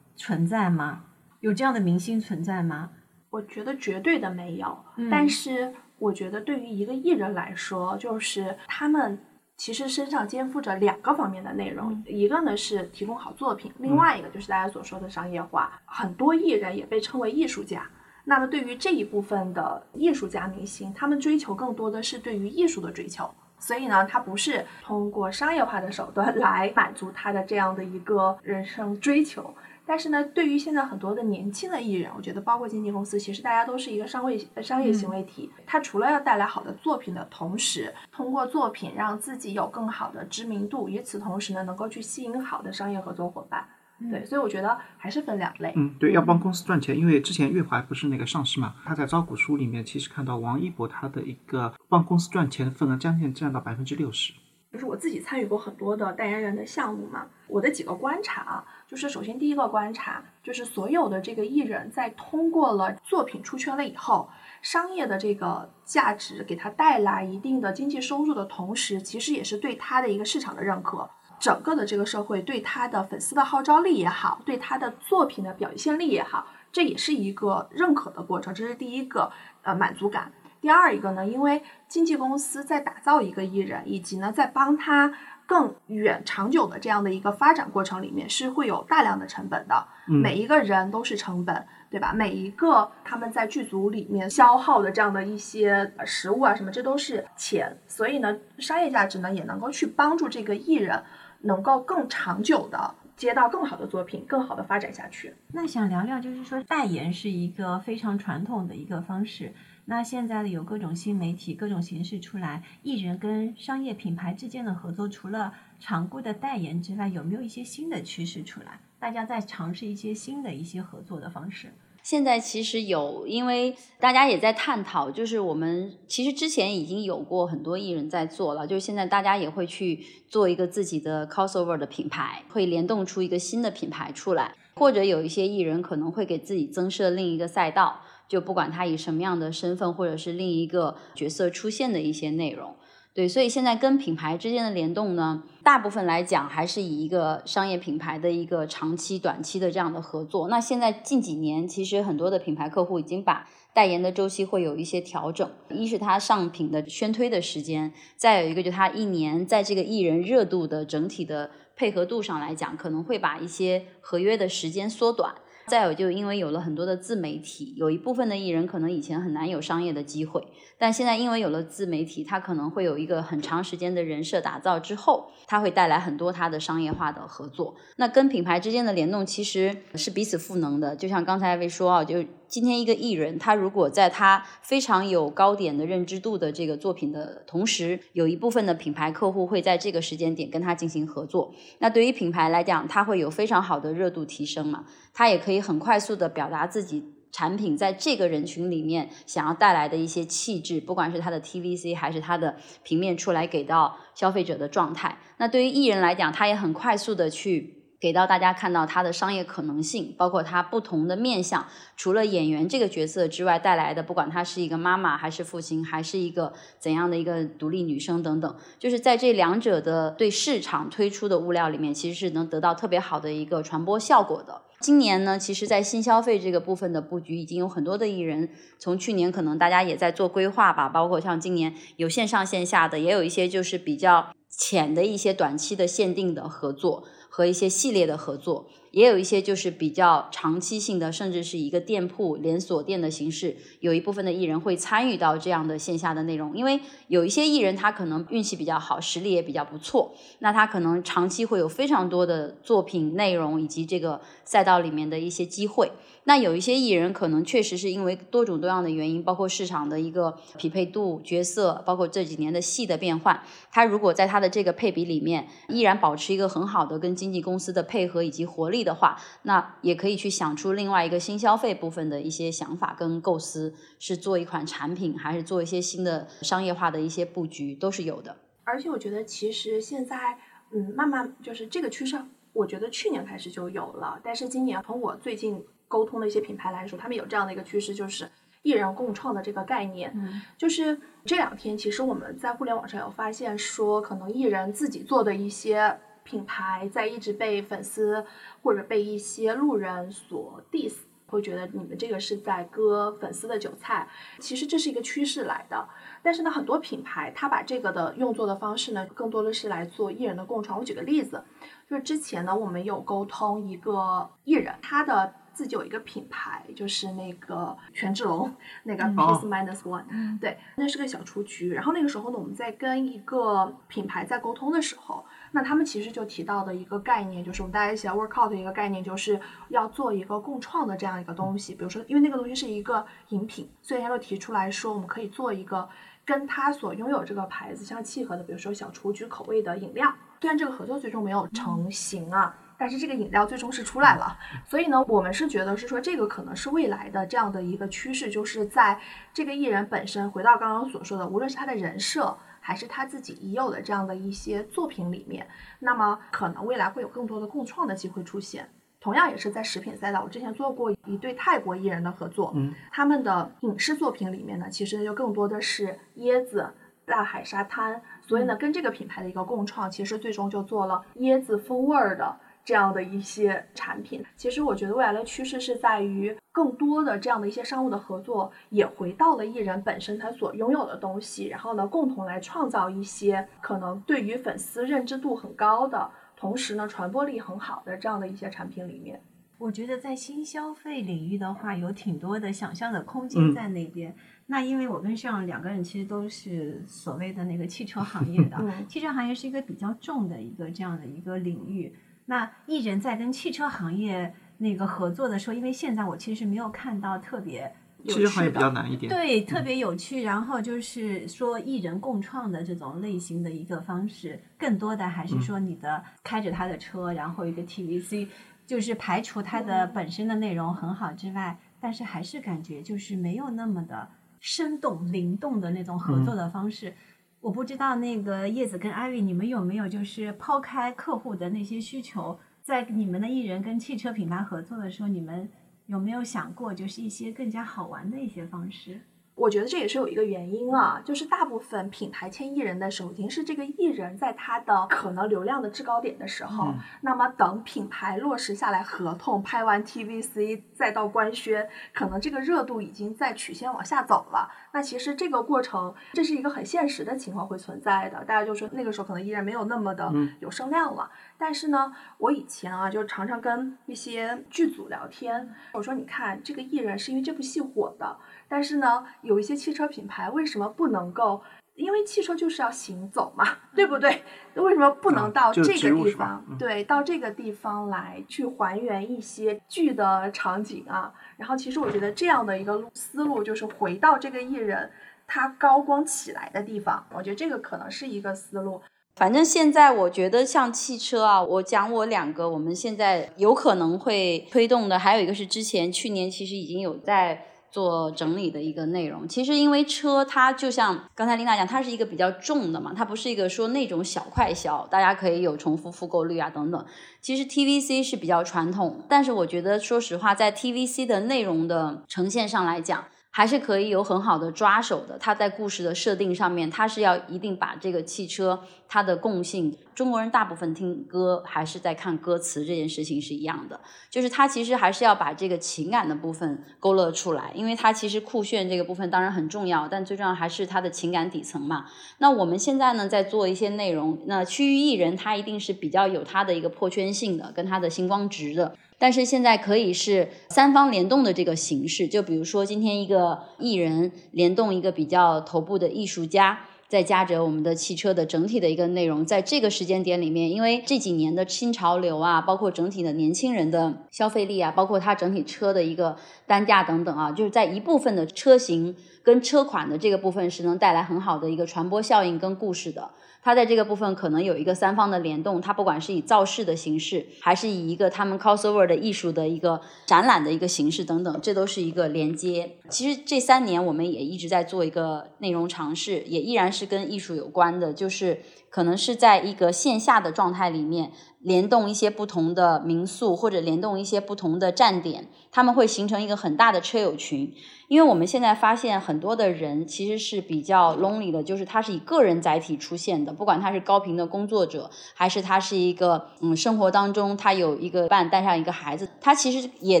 [0.16, 1.04] 存在吗？
[1.40, 2.90] 有这样的明星存在吗？
[3.30, 5.72] 我觉得绝对的没有，嗯但是
[6.02, 9.16] 我觉得对于一个艺人来说，就是他们
[9.56, 15.80] 其实身上肩负着两个方面的内容，嗯一个呢是提供好作品，另外一个就是大家所说的商业化。
[15.84, 17.88] 很多艺人也被称为艺术家。
[18.24, 23.32] 那么对于这一部分的艺术家明星，他们追求更多的是对于艺术的追求。
[23.58, 29.54] 所以呢，他不是通过商业化的手段来满足他的这样的一个人生追求，
[29.86, 35.50] 但是呢，对于现在很多的年轻的艺人，我觉得包括经纪公司，其实大家都是一个商业商业行为体。
[35.66, 43.66] 它除了要带来好的作品的同时，通过作品让自己有更好的知名度，与此同时呢，能够去吸引好的商业合作伙伴。
[44.10, 45.72] 对，所以我觉得还是分两类。
[45.76, 54.32] 嗯，对，要帮公司赚钱，因为之前月华不是那个上市嘛，他在招股书里面其实看到王一博他的一个帮公司赚钱的份额将近占到百分之六十。
[54.72, 64.28] 就是我自己参与过很多的代言人的项目嘛，我的几个观察啊，就是首先第一个观察就是所有的这个艺人在通过了作品出圈了以后，
[64.60, 71.08] 商业的这个价值给他带来一定的经济收入的同时，其实也是对他的一个市场的认可。
[71.40, 79.32] 整个的这个社会对他的粉丝的号召力也好，对他的作品的表现力也好，这也是一个认可的过程，这是第一个
[79.62, 80.30] 呃满足感。
[80.60, 85.12] 第二一个呢，因为经纪公司在打造一个艺人，以及呢在帮他
[85.46, 89.86] 更远长久的这样的一个发展过程里面，是会有大量的成本的。
[90.08, 92.12] 嗯每一个人都是成本，对吧？
[92.12, 97.76] 每一个他们在剧组里面消耗的这样的一些呃食物啊什么，这都是钱。
[97.86, 101.04] 所以呢，商业价值呢也能够去帮助这个艺人
[101.40, 105.34] 能够更长久的接到更好的作品，更好的发展下去。
[105.52, 109.52] 那想聊聊，就是说代言是一个非常传统的一个方式。
[109.84, 118.80] 那现在呢，有各种新媒体、各种形式出来，艺人跟商业品牌之间的合作，除了常规的代言之外，有没有一些新的趋势出来？
[119.00, 121.72] 大家在尝试一些新的一些合作的方式。
[122.04, 138.00] 现在其实有，因为大家也在探讨，就是我们其实之前已经有过很多艺人在做了，就是现在大家也会去做一个自己的 crossover 的品牌，会联动出一个新的品牌出来，或者有一些艺人可能会给自己增设另一个赛道，
[138.32, 142.74] 就不管他以什么样的身份或者是另一个角色出现的一些内容。
[143.12, 150.48] 对，所以现在跟品牌之间的联动呢，大部分来讲还是以一个商业品牌的一个长期、短期的这样的合作。
[150.48, 165.34] 那现在近几年，其实很多的品牌客户已经把代言的周期会有一些调整，一是它上品的宣推的时间，再有一个就它一年在这个艺人热度的整体的配合度上来讲，可能会把一些合约的时间缩短。
[165.66, 170.46] 再有就因为有了很多的自媒体，有一部分的艺人可能以前很难有商业的机会，
[170.76, 177.74] 但现在因为有了自媒体，他可能会有一个很长时间的人设打造之后，他会带来很多他的商业化的合作。
[177.96, 191.54] 那跟品牌之间的联动其实是彼此赋能的，就像刚才魏说啊，就今天一个艺人，他如果在他非常有高点的认知度的这个作品的同时，有一部分的品牌客户会在这个时间点跟他进行合作。
[191.78, 194.84] 那对于品牌来讲，它会有非常好的热度提升嘛，
[195.14, 197.02] 它也可以很快速的表达自己。
[197.32, 207.78] 产品在这个人群里面想要带来的一些气质，不管是它的 TVC 还是它的平面出来给到消费者的状态，那对于艺人来讲，他也很快速的去。
[208.02, 211.64] 给到大家看到它的商业可能性，包括它不同的面向，
[211.96, 224.62] 除了演员这个角色之外带来的，不管她是一个妈妈，还是父亲，还是一个怎样的一个独立女生等等，就是在这两者的对市场推出的物料里面，其实是能得到特别好的一个传播效果的。
[224.80, 228.48] 今年呢，其实，在新消费这个部分的布局，已经有很多的艺人，
[228.80, 237.04] 从去年可能大家也在做规划吧，包括像今年有线上线下的，也有一些就是比较浅的一些短期的限定的合作。
[237.34, 246.78] 和一些系列的合作，也有一些就是比较长期性的，甚至是一个店铺连锁店的形式，有一部分的艺人会参与到这样的线下的内容，因为
[247.08, 255.90] 有一些艺人他可能运气比较好，实力也比较不错，那他可能长期会有非常多的作品内容以及这个赛道里面的一些机会。
[256.24, 263.42] 那有一些艺人可能确实是因为多种多样的原因，包括市场的一个匹配度、角色，包括这几年的戏的变换，
[263.72, 278.36] 他如果在他的这个配比里面依然保持一个很好的跟经纪公司的配合以及活力的话，那也可以去想出另外一个新消费部分的一些想法跟构思，是做一款产品，还是做一些新的商业化的一些布局，都是有的。
[278.62, 280.38] 而且我觉得其实现在，
[280.72, 282.16] 嗯，慢慢就是这个趋势，
[282.52, 285.60] 我觉得去年开始就有了，但是今年从我最近
[285.92, 288.26] 沟通的一些品牌来说，他们有这样的一个趋势，就是
[288.62, 290.10] 艺人共创的这个概念。
[290.14, 298.24] 嗯就是这两天，其实我们在互联网上有发现说，可能艺人自己做的一些品牌，在一直被粉丝
[298.62, 300.94] 或者被一些路人所 diss，
[301.26, 304.08] 会觉得你们这个是在割粉丝的韭菜。
[304.38, 305.86] 其实这是一个趋势来的，
[306.22, 310.78] 但是呢，很多品牌它把这个的用作的方式呢，更多的是来做艺人的共创。
[310.78, 311.44] 我举个例子，
[311.90, 315.34] 就是之前呢，我们有沟通一个艺人，他的。
[315.52, 318.52] 自己有一个品牌，就是那个权志龙，
[318.84, 321.72] 那个嗯 Peace Minus One，、嗯对，那是个小雏菊。
[321.72, 331.74] 然后那个时候呢，我们在跟一个品牌在沟通的时候，那他们其实就提到的一个概念，就是我们大家一起来 work out 的一个概念，就是要做一个共创的这样一个东西。
[331.74, 335.88] 比如说，因为那个东西是一个饮品，所以他就提出来说，我们可以做一个
[336.24, 340.12] 跟他所拥有这个牌子相契合的，比如说小雏菊口味的饮料。
[340.40, 342.56] 虽然这个合作最终没有成型啊。
[342.82, 348.98] 但是这个饮料最终是出来了，所以呢，我们是觉得是说这个可能是未来的这样的一个趋势，就是在
[349.32, 355.46] 这个艺人本身，回到刚刚所说的，无论是他的人设，还是他自己已有的这样的一些作品里面，
[355.78, 358.68] 那么可能未来会有更多的共创的机会出现。
[359.00, 366.74] 同样也是在食品赛道，我之前做过一对泰国艺人的合作，嗯，他们的影视作品里面呢，其实就更多的是椰子。
[367.04, 374.24] 大海沙滩，所以呢，跟这个品牌的一个共创，其实最终就做了椰子风味儿的这样的一些产品。
[374.36, 389.20] 其实我觉得未来的趋势是在于更多的这样的一些商务的合作，也回到了艺人本身他所拥有的东西，然后呢，共同来创造一些可能对于粉丝认知度很高的，同时呢，传播力很好的这样的一些产品里面。
[389.58, 394.14] 我觉得在新消费领域的话，有挺多的想象的空嗯间在那边。
[394.46, 401.94] 那因为我跟上两个人其实都是所谓的那个汽车行业的，嗯汽车行业是一个比较重的一个这样的一个领域。
[402.26, 409.12] 那艺人在跟汽车行业那个合作的时候，因为现在我其实没有看到特别有其实行业比趣的较难一点。
[409.12, 410.22] 对，特别有趣。
[410.22, 418.28] 然后就是说艺人共创的这种类型的一个方式，更多的还是说你的开着他的车，然后一个 TVC，
[418.66, 424.08] 就是排除它的本身的内容很好之外，但是还是感觉就是没有那么的
[424.40, 426.94] 生动灵动的那种合作的方式。
[427.42, 435.50] 我不知道那个叶子跟艾薇，你们有没有就是抛开客户的那些需求，在你们的艺人跟汽车品牌合作的时候，你们
[435.86, 439.00] 有没有想过就是一些更加好玩的一些方式？
[439.34, 446.66] 我觉得这也是有一个原因啊，就是大部分品牌签艺人的时候，已经是这个艺人在他的可能流量的制高点的时候。
[446.66, 454.48] 嗯那么等品牌落实下来合同，拍完 TVC 再到官宣，可能这个热度已经在曲线往下走了。
[454.72, 458.24] 那其实这个过程，这是一个很现实的情况会存在的。
[458.24, 461.10] 大家就说那个时候可能依然没有那么的嗯有声量了。
[461.36, 468.16] 但是呢，我以前啊，就常常跟一些剧组聊天，我说你看这个艺人是因为这部戏火的，
[468.52, 471.40] 但是呢，有一些汽车品牌为什么不能够？
[471.74, 474.22] 因为汽车就是要行走嘛，对不对？
[474.56, 476.44] 为什么不能到这个地方？
[476.50, 481.10] 嗯对，到这个地方来去还原一些剧的场景啊。
[481.38, 484.90] 然后，其实我觉得这样的一个路思路，就是回到这个艺人
[485.26, 488.82] 他高光起来的地方，我觉得这个可能是一个思路。
[489.16, 499.26] 反正现在我觉得像汽车啊，我讲我两个，我们现在有可能会推动的，还有一个是之前去年其实已经有在做整理的一个内容。
[499.26, 506.84] 其实因为车它就像刚才琳达讲，它是一个比较重的嘛，它不是一个说那种小快销，大家可以有重复复购率啊等等。
[507.20, 513.06] 其实 TVC 是比较传统，但是我觉得说实话，在 TVC 的内容的呈现上来讲。
[513.32, 515.16] 还是可以有很好的抓手的。
[515.18, 523.80] 它在故事的设定上面，它是要一定把这个汽车它的共性，中国人大部分听歌还是在看歌词这件事情是一样的，
[524.10, 531.86] 就是它其实还是要把这个情感的部分勾勒出来，因为它其实酷炫这个部分当然很重要，但最重要还是它的情感底层嘛。
[532.18, 538.76] 那我们现在呢，在做一些内容，那区域艺人他一定是比较有他的一个破圈性的，跟他的星光值的。
[539.02, 546.60] 但是现在可以是三方联动的这个形式，就比如说今天一个艺人联动一个比较头部的艺术家，
[546.92, 556.14] 再加着我们的汽车的整体的一个内容，在这个时间点里面，因为这几年的新潮流啊，包括整体的年轻人的消费力啊，包括它整体车的一个
[556.46, 563.08] 单价等等啊，就是在一部分的车型跟车款的这个部分是能带来很好的一个传播效应跟故事的。
[563.44, 572.76] 它在这个部分可能有一个三方的联动，它不管是以造势的形式，还是以一个他们 crossover 的艺术的一个展览的一个形式等等，这都是一个连接。
[572.88, 587.54] 其实这三年我们也一直在做一个内容尝试，也依然是是跟艺术有关的，就是可能是在一个线下的状态里面，联动一些不同的民宿或者联动一些不同的站点，他们会形成一个很大的车友群。
[587.92, 600.00] 因为我们现在发现很多的人其实是比较 lonely 的，就是他是以个人载体出现的，不管他是高频的工作者，还是他是一个嗯生活当中他有一个伴带上一个孩子，他其实也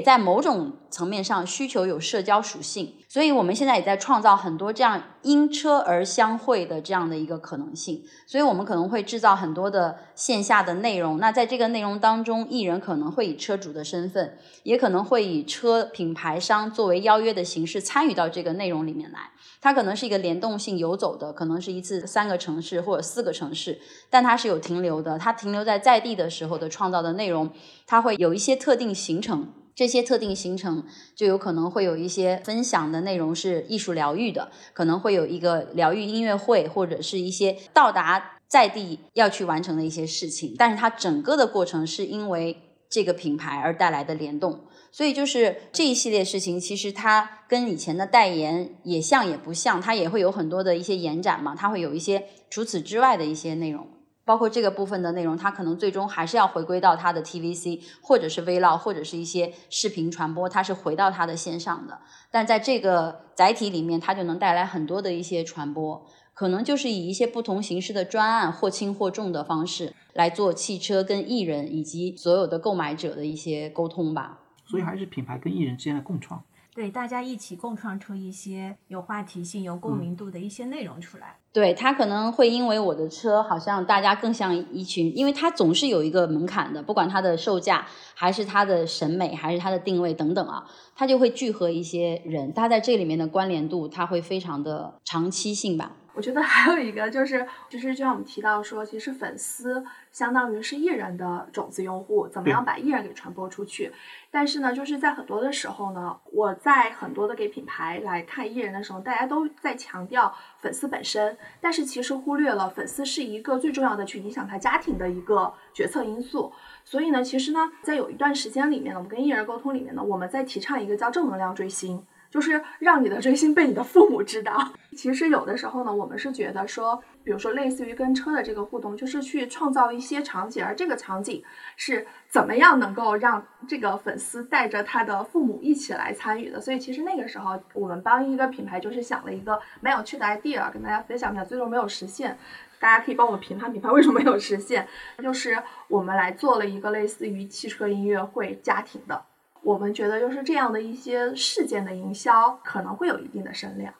[0.00, 2.94] 在某种层面上需求有社交属性。
[3.12, 8.02] 所以我们现在也在创造很多这样因车而相会的这样的一个可能性。
[8.26, 11.18] 所以我们可能会制造很多的线下的内容。
[11.18, 17.81] 那在这个内容当中，艺人可能会以车主的身份，也可能会以车品牌商作为邀约的形式。
[17.82, 19.30] 参与到这个内容里面来，
[19.60, 23.78] 它可能是一个联动性游走的，可能是一次三个城市或者四个城市，
[24.08, 25.18] 但它是有停留的。
[25.18, 27.50] 它停留在在地的时候的创造的内容，
[27.86, 40.54] 它会有一些特定行程，这些特定行程就有可能会有一些分享的内容是艺术疗愈的，可能会有一个疗愈音乐会，或者是一些到达在地要去完成的一些事情。
[40.56, 42.56] 但是它整个的过程是因为
[42.88, 44.66] 这个品牌而带来的联动。
[44.92, 53.86] 所以就是这一系列事情，其实它跟以前的代言也像也不像，它也会有很多的一些延展嘛，它会有一些除此之外的一些内容，
[54.26, 61.98] 包括这个部分的内容，它可能最终还是要回归到它的 TVC 或者是 Vlog 或者是一些视频传播，它是回到它的线上的，
[62.30, 74.40] 但在这个载体里面，它就能带来很多的一些传播，可能就是以一些不同形式的专案或轻或重的方式来做汽车跟艺人以及所有的购买者的一些沟通吧。
[74.72, 76.42] 所以还是品牌跟艺人之间的共创，
[76.74, 81.36] 对，大家一起共创出一些有话题性、有共鸣度的一些内容出来。
[81.52, 95.96] 对他可能会因为我的车好像大家更像一群，因为它总是有一个门槛的，不管它的售价还是它的审美还是它的定位等等啊，它就会聚合一些人，它在这里面的关联度它会非常的长期性吧。
[96.14, 103.90] 我觉得还有一个就是，其实就像我们提到说，其实粉丝相当于是艺人的种子用户，怎么样把艺人给传播出去？
[104.30, 116.52] 但是呢，就是在很多的时候呢，我在很多的给品牌来看艺人的时候，大家都在强调粉丝本身，但是其实忽略了粉丝是一个最重要的去影响他家庭的一个决策因素。
[116.84, 122.04] 所以呢，其实呢，在有一段时间里面呢，我们跟艺人沟通里面呢，我们在提倡一个叫正能量追星。
[122.32, 124.72] 就是让你的追星被你的父母知道。
[124.96, 131.44] 其实有的时候呢，我们是觉得说，比如说类似于跟车的这个互动，就是去创造一些场景，而这个场景
[131.76, 136.60] 是怎么样能够让这个粉丝带着他的父母一起来参与的。
[136.60, 142.36] 所以其实那个时候，我们帮一个品牌就是想了一个蛮有趣的 idea，跟大家分享一下，最终没有实现。
[142.80, 144.88] 大家可以帮我评判评判为什么没有实现。
[145.22, 149.22] 就是我们来做了一个类似于汽车音乐会家庭的。
[149.62, 153.92] 我们觉得，就是这样的一些事件的营销可能会有一定的声量。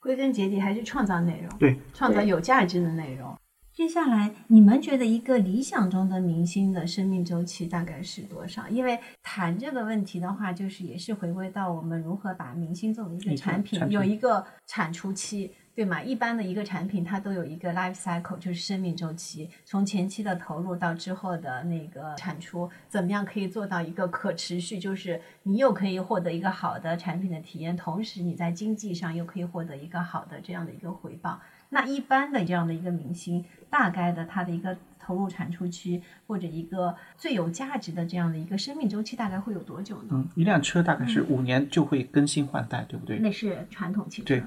[0.00, 3.36] 归根结底还是创造内容，对，创造有价值的内容。
[3.74, 8.66] 接下来，你们觉得一个理想中的明星的生命周期大概是多少？
[8.68, 15.52] 因为谈这个问题的话，就是也是回归到我们如何把明星作为一个产品，有一个产出期。
[15.76, 16.02] 对嘛？
[16.02, 19.50] 一般的一个产品，它都有一个 life cycle，就是生命周期。
[19.66, 24.78] 从前期的投入到之后的那个产出，怎么样可以做到一个可持续？
[24.78, 31.38] 就是你又可以获得一个好的产品的体验，同时你在经济上又可以获得一个好的这样的一个回报。
[31.68, 34.74] 那一般的这样的一个明星，大概的他的一个。
[35.06, 40.08] 投入产出期或者一个最有价值的这样的一个生命周期大概会有多久呢？
[40.10, 43.20] 嗯，一辆车大概是五年就会更新换代，对不对？
[43.20, 44.34] 那是传统汽车。
[44.34, 44.42] 对，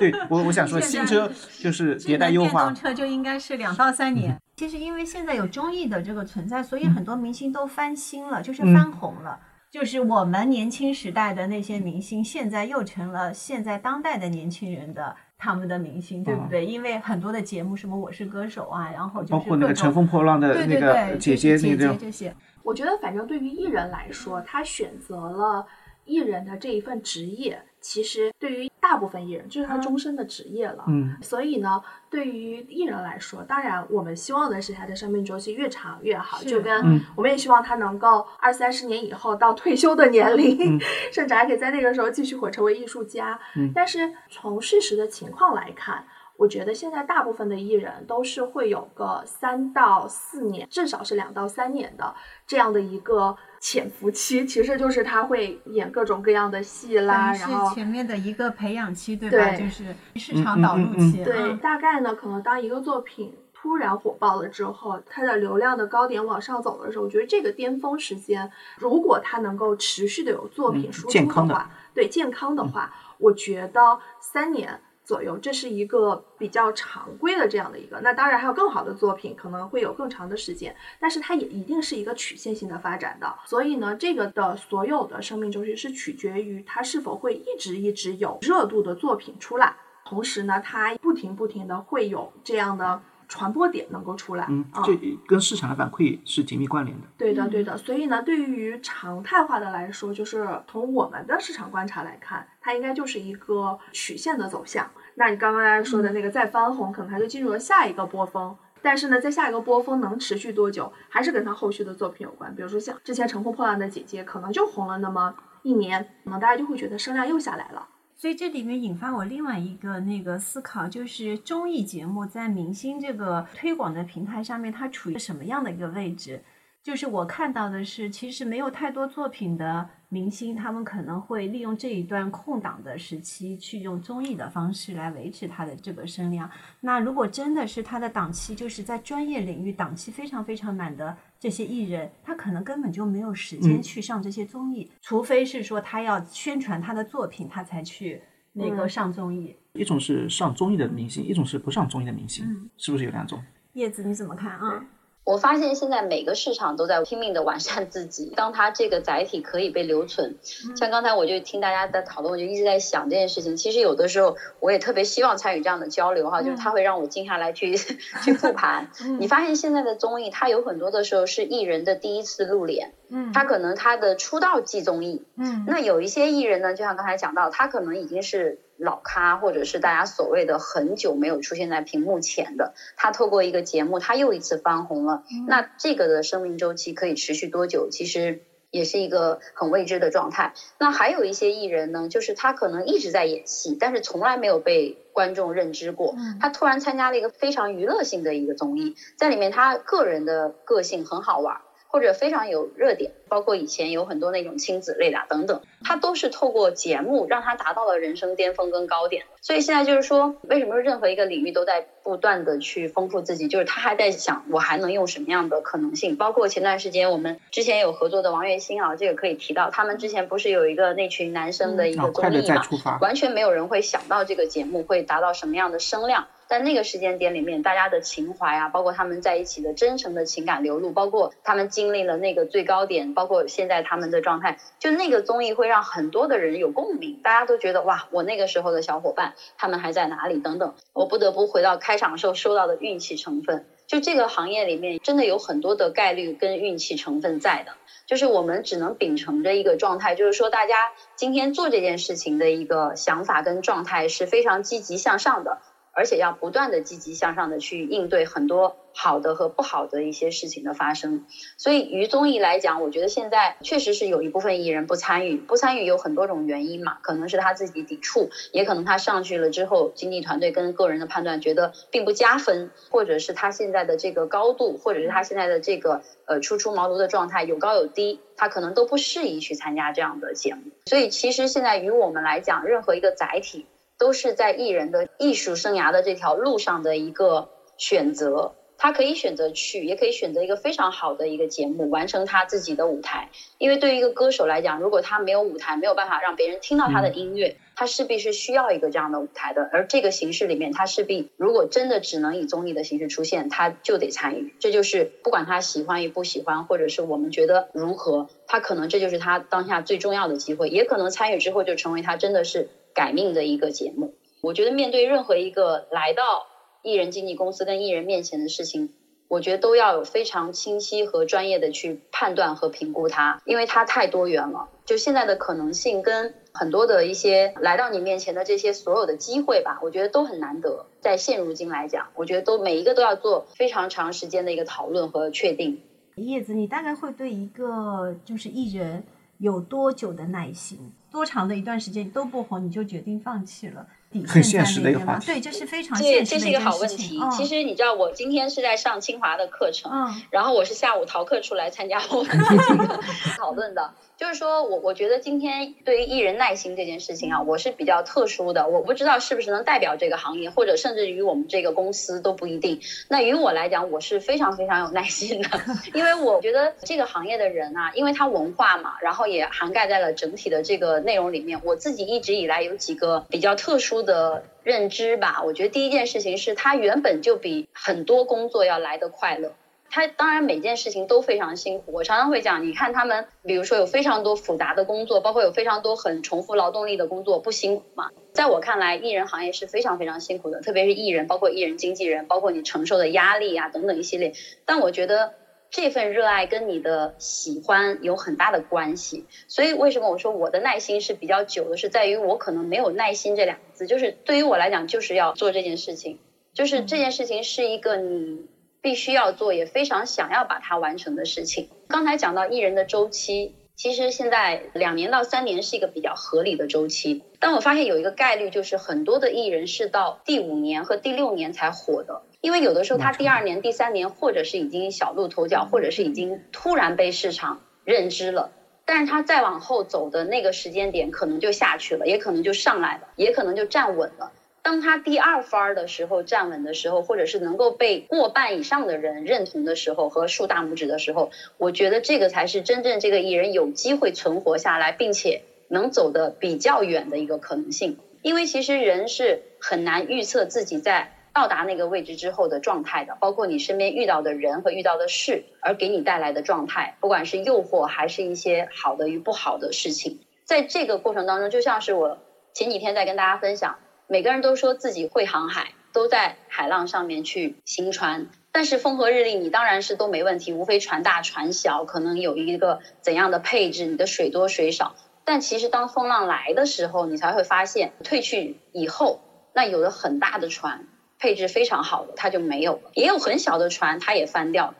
[0.10, 2.64] 对我我想说 新车就是迭代优化。
[2.64, 4.38] 电动车就应该是两到三年。
[4.56, 9.40] 其实因为现在有综艺的这个存在，所以很多明星都翻新了，就是翻红了。
[9.70, 15.16] 就是我们年轻时代的那些明星，现在又成了现在当代的年轻人的。
[15.44, 16.64] 他们的明星对不对？
[16.64, 22.34] 因为很多的节目，什么《我是歌手》啊，然后包括那个《乘风破浪的那个姐姐》那个这些。
[22.62, 25.66] 我觉得，反正对于艺人来说，他选择了
[26.06, 27.60] 艺人的这一份职业。
[27.84, 30.84] 其实对于大部分艺人，这是他终身的职业了。
[30.88, 36.42] 嗯，所以呢，对于艺人来说，当然我们希望的是他的生命周期越长越好。
[36.44, 40.80] 就跟我们也希望他能够二三十年以后到退休的年龄，
[41.12, 43.38] 甚至还可以在那个时候继续活成为艺术家。
[43.54, 46.06] 嗯，但是从事实的情况来看，
[46.38, 52.14] 我觉得现在大部分的艺人都是会有个三到四年，至少是两到三年的
[52.46, 53.36] 这样的一个。
[53.64, 59.56] 潜伏期其实就是他会演各种各样的戏啦，然后前面的一个培养期，对吧？
[59.56, 61.24] 就是市场导入期。
[61.24, 78.00] 对，大概呢，可能当一个作品突然火爆了之后，它的流量的高点往上走的时候，我觉得这个巅峰时间，如果它能够持续的有作品输出的话，对健康的话，我觉得三年左右，这是一个比较常规的这样的一个。
[78.00, 83.32] 那当然还有更好的作品，可能会有更长的时间，但是它也一定是一个曲线性的发展的。
[83.44, 93.02] 所以呢，这个的所有的生命周期是取决于它是否会一直一直有热度的作品出来，同时呢，它不停不停的会有这样的。
[93.34, 97.06] 传播点能够出来，嗯，这跟市场的反馈是紧密关联的。
[97.18, 97.76] 对的，对的。
[97.76, 104.88] 所以呢，对于常态化的来说，就是从我们的市场观察来看，它应该就是一个曲线的走向。
[105.16, 108.56] 那你刚刚说的那个再翻红，可能它就进入了下一个波峰。
[108.80, 112.54] 但是呢，在下一个波峰能持续多久，还是跟它后续的作品有关。
[112.54, 117.88] 比如说像之前《乘风破浪的姐姐》，可能就红了那么一年，可能大家就会觉得声量又下来了。
[118.16, 126.42] 所以这里面引发我另外一个那个思考，就是综艺节目在明星这个推广的平台上面，它处于什么样的一个位置？
[126.82, 136.48] 就是我看到的是，其实没有太多作品的明星，他们可能会利用这一段空档的时期，去用综艺的方式来维持他的这个声量。
[136.80, 149.56] 那如果真的是他的档期，就是在专业领域档期非常非常满的这些艺人，他可能根本就没有时间去上这些综艺，除非是说他要宣传他的作品，他才去那个上综艺。
[149.72, 153.42] 一种是上综艺的明星，一种是不上综艺的明星，是不是有两种？
[153.72, 154.86] 叶子你怎么看啊？
[155.24, 158.32] 我发现现在每个市场都在拼命的完善自己。
[158.36, 160.36] 当它这个载体可以被留存，
[160.76, 163.56] 像刚才我就听大家在讨论，我就一直在想这件事情。
[163.56, 167.74] 其实有的时候我也特别希望参与这样的交流哈，就是它会让我静下来去
[168.22, 168.90] 去复盘。
[169.18, 178.58] 你发现现在的综艺，它有很多的时候是艺人的第一次露脸，嗯，他可能他的出道即综艺，嗯，那有一些艺人呢，就像刚才讲到，他可能已经是。
[178.76, 185.22] 老咖，或者是大家所谓的很久没有出现在屏幕前的，他透过一个节目，他又一次翻红了。
[185.46, 187.88] 那这个的生命周期可以持续多久？
[187.88, 188.42] 其实
[188.72, 190.54] 也是一个很未知的状态。
[190.80, 196.16] 那还有一些艺人呢，就是他可能一直在演戏，但是从来没有被观众认知过。
[196.40, 201.60] 他突然参加了一个非常娱乐性的一个综艺，在里面他个人的个性很好玩。
[201.94, 209.26] 或者非常有热点，包括以前有很多那种亲子类的等等，他都是透过节目让他达到了人生巅峰跟高点。
[209.40, 213.48] 所以现在就是说，为什么任何一个领域都在不断的去丰富自己？
[213.48, 216.16] 就是他还在想，我还能用什么样的可能性？
[216.16, 222.98] 包括前段时间我们之前有合作的王栎鑫啊，这个可以提到，他们之前不是有一个那群男生的一个综艺嘛？
[223.00, 226.26] 完全没有人会想到这个节目会达到什么样的声量。
[226.46, 240.74] 在那个时间点里面，大家的情怀啊，包括他们在一起的真诚的情感流露，包括他们经历了那个最高点，包括现在他们的状态，就那个综艺会让很多的人有共鸣，大家都觉得哇，我那个时候的小伙伴，他们还在哪里等等。
[240.92, 247.74] 我不得不回到开开场时候收到的运气成分，就这个行业里面真的有很多的概率跟运气成分在的，
[248.04, 255.58] 就是我们只能秉承着一个状态，就是说大家今天做这件事情的一个想法跟状态是非常积极向上的。
[255.94, 261.24] 而且要不断的积极向上的去应对很多好的和不好的一些事情的发生，
[261.56, 280.62] 所以于综艺来讲，我觉得现在确实是有一部分艺人不参与，不参与有很多种原因嘛，可能是他自己抵触，也可能他上去了之后，经纪团队跟个人的判断觉得并不加分，或者是他现在的这个高度，或者是他现在的这个呃初出茅庐的状态有高有低，他可能都不适宜去参加这样的节目。
[280.86, 283.66] 所以其实现在于我们来讲，任何一个载体。
[283.98, 293.30] 都是在艺人的艺术生涯的这条路上的一个选择，他可以选择去，也可以选择一个非常好的一个节目，完成他自己的舞台。
[293.58, 299.70] 因为对于一个歌手来讲，如果他没有舞台，没有办法让别人听到他的音乐，他势必是需要一个这样的舞台的。
[299.72, 304.54] 而这个形式里面，他势必如果真的只能以综艺的形式出现，他就得参与。
[304.58, 312.68] 这就是不管他喜欢与不喜欢，或者是我们觉得如何，他可能这就是他当下最重要的机会，也可能参与之后就成为他真的是。
[312.94, 316.46] 改命的一个节目，我觉得面对任何一个来到
[316.82, 318.90] 艺人经纪公司跟艺人面前的事情，
[319.28, 324.68] 我觉得都要有非常清晰和专业的去判断和评估它，因为它太多元了。
[324.84, 330.84] 就现在的可能性跟很多的一些来到你面前的这些所有的机会吧，我觉得都很难得。
[331.00, 335.80] 在现如今来讲，我觉得都每一个都要做非常长时间的一个讨论和确定。
[336.16, 339.02] 叶子，你大概会对一个就是艺人
[339.38, 340.92] 有多久的耐心？
[341.10, 343.86] 多长的一段时间都不红，你就决定放弃了？
[344.28, 347.20] 很现实的一个话题，对，这是非常现实的一个好问题。
[347.32, 349.90] 其实你知道，我今天是在上清华的课程，
[350.30, 353.00] 然后我是下午逃课出来参加我们这个
[353.38, 353.92] 讨论的。
[354.16, 362.80] 就是说我我觉得今天对于艺人耐心这件事情啊，我是比较特殊的，我不知道是不是能代表这个行业，或者甚至于我们这个公司都不一定。
[363.08, 365.48] 那于我来讲，我是非常非常有耐心的，
[365.94, 371.60] 因为我觉得这个行业的人啊，因为他文化嘛，然后也涵盖在了整体的这个内容里面。
[371.64, 379.52] 我自己一直以来有几个比较特殊的认知吧，我觉得第一件事情是，他原本就比很多工作要来得快乐。
[379.94, 388.10] 他当然每件事情都非常辛苦，我常常会讲，你看他们，比如说有非常多复杂的工作，包括有非常多很重复劳动力的工作，不辛苦吗？
[388.32, 394.32] 在我看来，艺人行业是非常非常辛苦的，特别是艺人，包括艺人经纪人，包括你承受的压力啊等等一系列。
[394.64, 395.34] 但我觉得
[395.70, 399.26] 这份热爱跟你的喜欢有很大的关系。
[399.46, 406.18] 所以为什么我说我的耐心是比较久的，是在于我可能没有耐心这两个字，就是对于我来讲，就是要做这件事情，
[406.52, 408.46] 就是这件事情是一个你。
[408.84, 411.70] 必须要做，也非常想要把它完成的事情。
[411.88, 417.22] 刚才讲到艺人的周期，其实现在两年到三年是一个比较合理的周期。
[417.40, 428.52] 但我发现有一个概率，就是很多的艺人是到第五年和第六年才火的，因为有的时候他第二年、第三年，或者是已经小露头角，或者是已经突然被市场认知了，
[428.84, 434.30] 但是他再往后走的那个时间点，可能就下去了，也可能就上来了，也可能就站稳了。
[434.64, 447.98] 当他第二番儿的时候站稳的时候，或者是能够被过半以上的人认同的时候和竖大拇指的时候，我觉得这个才是真正这个艺人有机会存活下来，并且能走得比较远的一个可能性。
[448.22, 462.16] 因为其实人是很难预测自己在到达那个位置之后的状态的，包括你身边遇到的人和遇到的事而给你带来的状态，不管是诱惑还是一些好的与不好的事情，在这个过程当中，就像是我
[462.54, 463.76] 前几天在跟大家分享。
[464.06, 468.28] 每个人都说自己会航海，都在海浪上面去行船。
[468.52, 474.94] 但是风和日丽，你当然是都没问题，无非船大船小，可能有一个怎样的配置，你的水多水少。
[475.24, 479.20] 但其实当风浪来的时候，你才会发现，退去以后，
[479.54, 480.86] 那有的很大的船，
[481.18, 484.74] 配置非常好的，它就没有了；也有很小的船，它也翻掉了。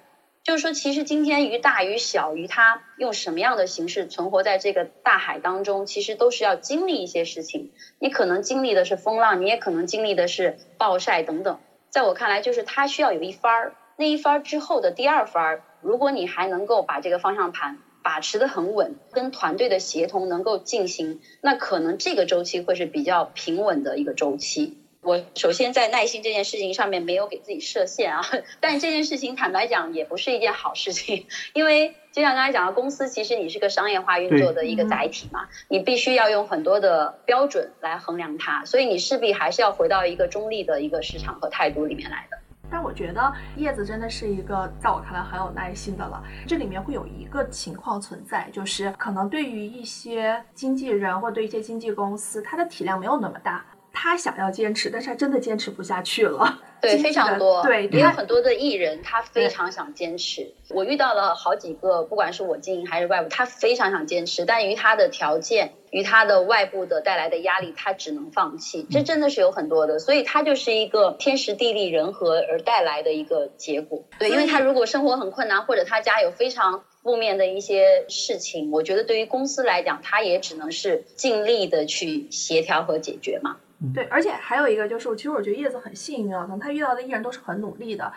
[0.45, 7.71] 就是说，其实今天鱼大鱼小，鱼它用什么样的形式存活在这个大海当中，其实都是要经历一些事情。
[7.99, 11.59] 你可能经历的是风浪，你也可能经历的是暴晒等等。
[11.91, 24.75] 在我看来，就是它需要有一番儿，那一番儿之后的第二番儿，如果你还能够把这个方向盘把持的很稳，跟团队的协同能够进行，那可能这个周期会是比较平稳的一个周期。
[25.05, 28.23] 我首先在耐心这件事情上面没有给自己设限啊，
[28.59, 42.39] 但这件事情坦白讲也不是一件好事情， 因为就像刚才讲的，公司其实你是个商业化运作的一个载体嘛，你必须要用很多的标准来衡量它，所以你势必还是要回到一个中立的一个市场和态度里面来的。
[42.71, 53.65] 但我觉得叶子真的是一个在我看来很有耐心的了，这里面会有一个情况存在，就是可能对于一些经纪人或对一些经纪公司，它的体量没有那么大。
[53.95, 56.61] 他想要坚持，但是他真的坚持不下去了。
[56.83, 57.63] 对，非常多。
[57.63, 60.53] 对，也有很多的艺人，他非常想坚持。
[60.69, 68.87] 我遇到了好几个，不管是我经营还是外部，他非常想坚持，但于他的条件，于他的外部的带来的压力，他只能放弃。
[68.91, 74.05] 这真的是有很多的，所以他就是一个天时地利人和而带来的一个结果。
[74.19, 83.57] 对，因为他如果生活很困难，或者他家有非常负面的一些事情，我觉得对于公司来讲，他也只能是尽力的去协调和解决嘛。
[83.93, 88.11] 对，而且还有一个就是，其实我觉得叶子很幸运啊，可能他遇到的艺人都是很努力的。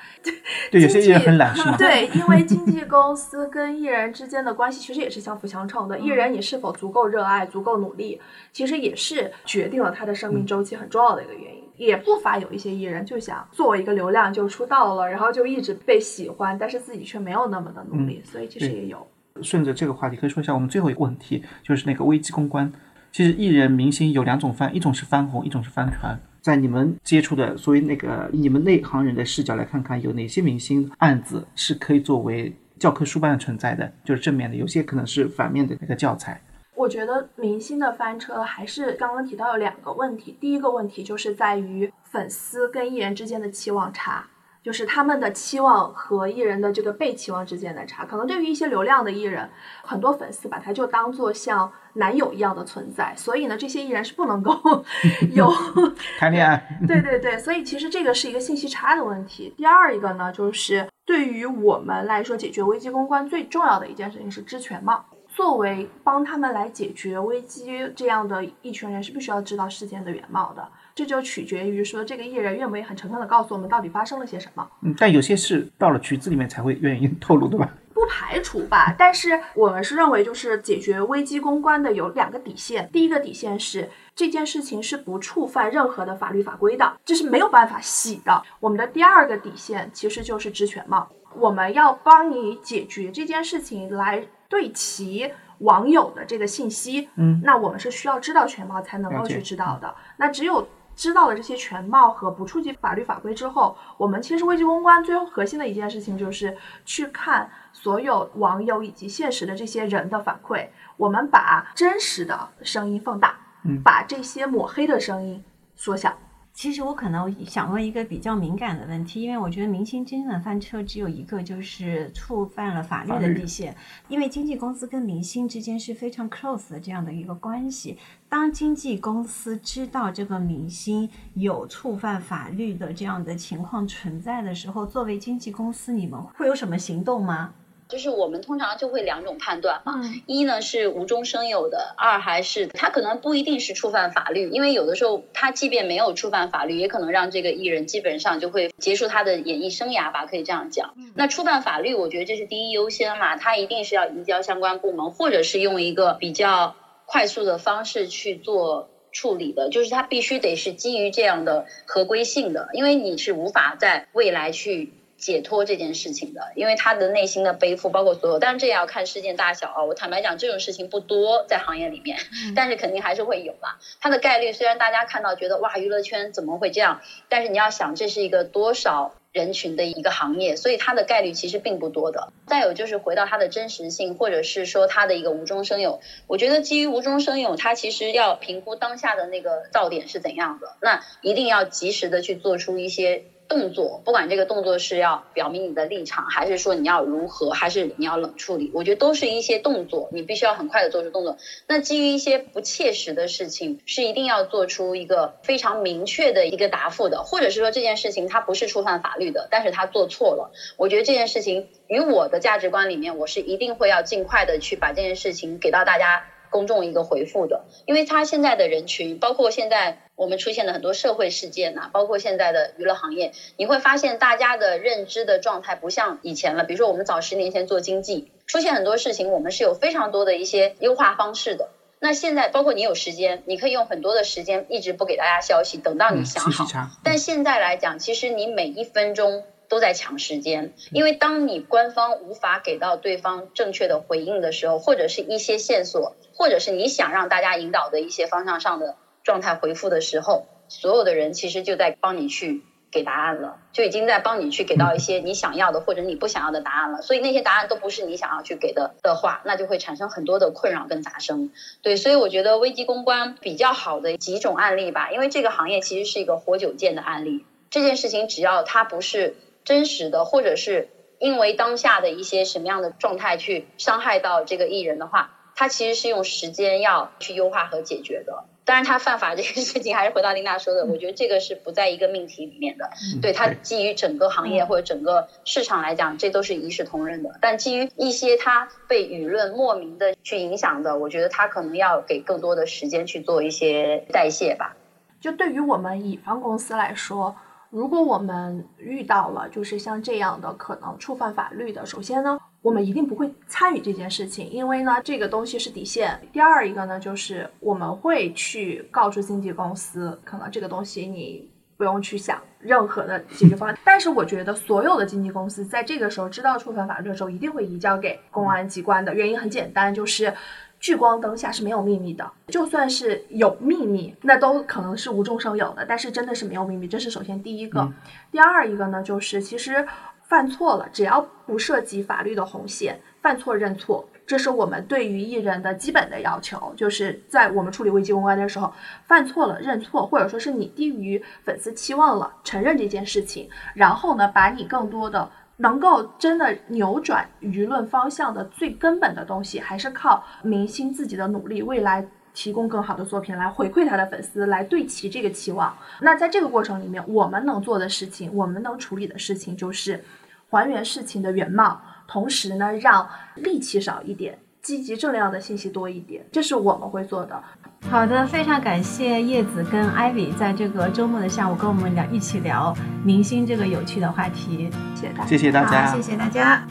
[0.72, 1.76] 对， 有些艺人很懒是吗？
[1.78, 5.98] 对，因为经纪公司跟艺人之间的关系其实也是相辅相成的。
[6.00, 8.22] 艺人你是否足够热爱、足够努力，
[8.54, 11.64] 其实也是决定了他的生命周期很重要的一个原因。
[11.76, 19.06] 也不乏有一些艺人就想作为一个流量就出道了，然后就一直被喜欢，但是自己却没有那么的努力，所以其实也有。
[19.44, 22.72] 顺着这个话题，可以说一下我们最后一个问题，就是那个危机公关。
[23.12, 26.20] 其实艺人明星有两种翻，一种是翻红，一种是翻船。
[26.42, 36.40] 在你们接触的，所谓那个你们内行人的视角来看看，有哪些明星案子是可以作为教科书般的存在的，就是正面的；有些可能是反面的那个教材。
[36.76, 44.28] 我觉得明星的翻车还是刚刚提到有两个问题，第一个问题就是在于粉丝跟艺人之间的期望差。
[44.68, 49.50] 就是他们的期望和艺人的这个被期望之间的差，可能对于一些流量的艺人，
[49.82, 54.54] 很多粉丝把他就当做像男友一样的存在，所以呢，这些艺人是不能够
[55.34, 55.50] 有
[56.20, 56.62] 谈恋爱。
[56.86, 59.54] 对对对，所以其实这个是一个信息差的问题。
[59.56, 65.06] 第二一个呢，就是对于我们来说，解决危机公关最重要的一件事情是知全貌。
[65.30, 70.68] 作为帮他们来解决危机这样的一群人，是必须要知道事件的原貌的。
[70.98, 74.68] 这就取决于说这个艺人愿不愿意很诚恳的告诉我们到底发生了些什么。
[74.82, 77.72] 嗯，但有些事到了局子里面才会愿意 透露，对吧？
[77.94, 82.90] 不排除吧，但是我们是认为，就是解决危机公关的有两个底线。
[82.92, 88.42] 第一个底线是这件事情是不触犯任何的法律法规的，这是没有办法洗的。
[88.60, 97.10] 我们的第二个底线其实就是知全貌，我们要帮你解决这件事情，来对齐网友的这个信息。
[97.18, 99.94] 嗯，那我们是需要知道全貌才能够去知道的。
[100.18, 100.68] 那只有
[100.98, 110.68] 知道了这些全貌和不触及法律法规之后，我们其实危机公关最核心的一件事情就是去看所有网友以及现实的这些人的反馈，
[110.98, 115.42] 我们把真实的声音放大，嗯把这些抹黑的声音
[115.76, 116.18] 缩小。
[116.58, 123.76] 其实我可能想问一个比较敏感的问题，因为我觉得明星真正的翻车只有一个，就是触犯了法律的底线。
[124.08, 128.00] 因为经纪公司跟明星之间是非常 close 的这样的一个关系。
[128.28, 137.54] 当经纪公司知道这个明星有触犯法律的这样的情况存在的时候，作为经纪公司，你们会有什么行动吗？
[137.90, 150.94] 就是我们通常就会两种判断嘛，嗯一呢是无中生有的，二还是他可能不一定是触犯法律，因为有的时候他即便没有触犯法律，也可能让这个艺人基本上就会结束他的演艺生涯吧，可以这样讲。
[151.16, 158.90] 那触犯法律，我觉得这是第一优先嘛，他一定是要移交相关部门，或者是用一个比较快速的方式去做。
[159.10, 169.84] 处理的，就是他必须得是基于这样的合规性的，因为你是无法在未来去解脱这件事情的，因为他的内心的背负，包括所有，但是这也要看事件大小啊。
[169.84, 172.20] 我坦白讲，这种事情不多在行业里面，
[172.56, 173.80] 但是肯定还是会有啦。
[174.00, 182.32] 它的概率虽然大家看到觉得哇，娱乐圈怎么会这样，但是你要想，这是一个多少人群的一个行业，所以它的概率其实并不多的。
[182.46, 193.24] 再有就是回到它的真实性，或者是说它的一个无中生有，我觉得基于无中生有，它其实要评估当下的那个噪点是怎样的，那一定要及时的去做出一些。
[193.48, 201.38] 动作，不管这个动作是要表明你的立场，还是说你要如何，还是你要冷处理，我觉得都是一些动作，你必须要很快的做出动作。
[201.68, 216.26] 那基于一些不切实的事情，是一定要做出一个非常明确的一个答复的，或者是说这件事情它不是触犯法律的，但是他做错了，我觉得这件事情与我的价值观里面，我是一定会要尽快的去把这件事情给到大家。
[216.50, 226.64] 公众一个回复的，因为他现在的人群，包括现在我们出现的很多社会事件呐、包括现在的娱乐行业，你会发现大家的认知的状态不像以前了。
[226.64, 231.70] 比如说我们早十年前做经济，出现很多事情，我们是有非常多的一些优化方式的。
[232.00, 236.66] 那现在包括你有时间，你可以用很多的时间一直不给大家消息，等到你嗯，想好。
[237.04, 257.02] 但现在来讲，其实你每一分钟都在抢时间，因为当你官方无法给到对方正确的回应的时候，或者是一些线索，或者是你想让大家引导的一些方向上的状态回复的时候，所有的人其实就在帮你去给答案了，就已经在帮你去给到一些你想要的或者你不想要的答案了。
[257.02, 261.52] 所以那些答案都不是你想要去给的的话，那就会产生很多的困扰跟杂声。
[261.82, 267.46] 对，所以我觉得危机公关比较好的几种案例吧，因为这个行业其实是一个活久见的案例。
[267.70, 269.36] 这件事情只要它不是
[269.68, 270.88] 真实的，或者是
[271.20, 278.46] 因为当下的一些什么样的状态去伤害到这个艺人的话，他其实是用时间要去优化和解决的。
[278.64, 282.90] 当然，他犯法这个事情还是回到琳达说的，我觉得这个是不在一个命题里面的。
[283.22, 287.38] 对他基于整个行业或者整个市场来讲，这都是一视同仁的。
[287.42, 294.78] 但基于一些他被舆论莫名的去影响的，我觉得他可能要给更多的时间去做一些代谢吧。
[295.20, 297.36] 就对于我们乙方公司来说，
[297.70, 306.20] 如果我们遇到了就是像这样的可能触犯法律的，首先呢，我们一定不会参与这件事情，因为呢，这个东西是底线。
[306.32, 313.78] 第二一个呢，就是我们会去告诉经纪公司，可能这个东西你不用去想任何的解决方案。
[313.84, 319.14] 但是我觉得所有的经纪公司在这个时候知道触犯法律的时候，一定会移交给公安机关的。
[319.14, 320.34] 原因很简单，就是。
[320.80, 325.86] 聚光灯下是没有秘密的，就算是有秘密，那都可能是无中生有的。
[325.86, 327.82] 但是真的是没有秘密，这是首先第一个。
[327.82, 327.94] 嗯
[328.32, 329.88] 第二一个呢，就是其实
[330.24, 336.74] 犯错了，只要不涉及法律的红线，犯错认错，这是我们对于艺人的基本的要求。
[336.78, 338.72] 就是在我们处理危机公关的时候，
[339.06, 345.30] 犯错了认错，或者说是你低于粉丝期望了，承认这件事情，然后呢，把你更多的。
[345.58, 355.76] 能够真的扭转舆论方向的最根本的东西，还是靠明星自己的努力，未来提供更好的作品来回馈他的粉丝，来对齐这个期望。
[356.02, 360.04] 那在这个过程里面，我们能做的事情，我们能处理的事情，就是
[360.50, 367.42] 还原事情的原貌，同时呢，让戾气少一点，积极正能量的信息多一点，这是我们会做的。
[367.90, 374.70] 好的，非常感谢叶子跟艾薇在这个周末的下午跟我们聊一起聊明星这个有趣的话题。
[374.94, 375.26] 谢谢大家。
[375.26, 376.68] 谢谢大家，谢谢大家。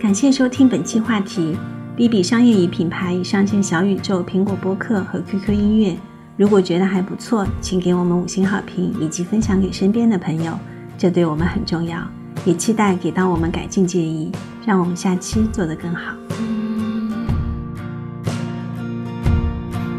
[0.00, 1.58] 感谢收听本期话题。
[1.94, 5.94] B B 商业与品牌已上线小宇宙、苹果播客和 QQ 音乐。
[6.38, 10.58] 如果觉得还不错，请给我们五星好评，以及分享给身边的朋友，
[10.96, 11.98] 这对我们很重要。
[12.46, 14.30] 也期待给到我们改进建议，
[14.64, 16.14] 让我们下期做得更好。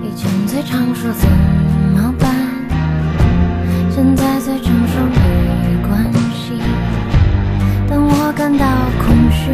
[0.02, 1.30] 以前最常说怎
[1.94, 2.34] 么办，
[3.91, 6.53] 现在最常说没关系。
[7.86, 8.65] 当我感到
[9.03, 9.52] 空虚，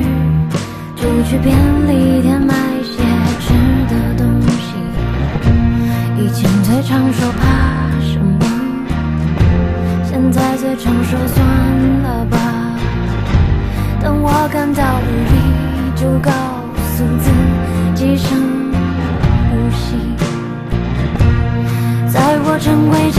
[0.95, 1.57] 就去便
[1.87, 2.53] 利店买
[2.83, 3.01] 些
[3.41, 3.53] 吃
[3.89, 4.75] 的东西。
[6.21, 8.45] 以前最常说怕什么，
[10.05, 11.43] 现在最常说算
[12.03, 12.62] 了吧。
[14.03, 15.35] 当我感到无力，
[15.95, 16.29] 就告
[16.93, 17.31] 诉自
[17.95, 18.37] 己深
[19.49, 19.95] 呼吸。
[22.11, 23.09] 在我成为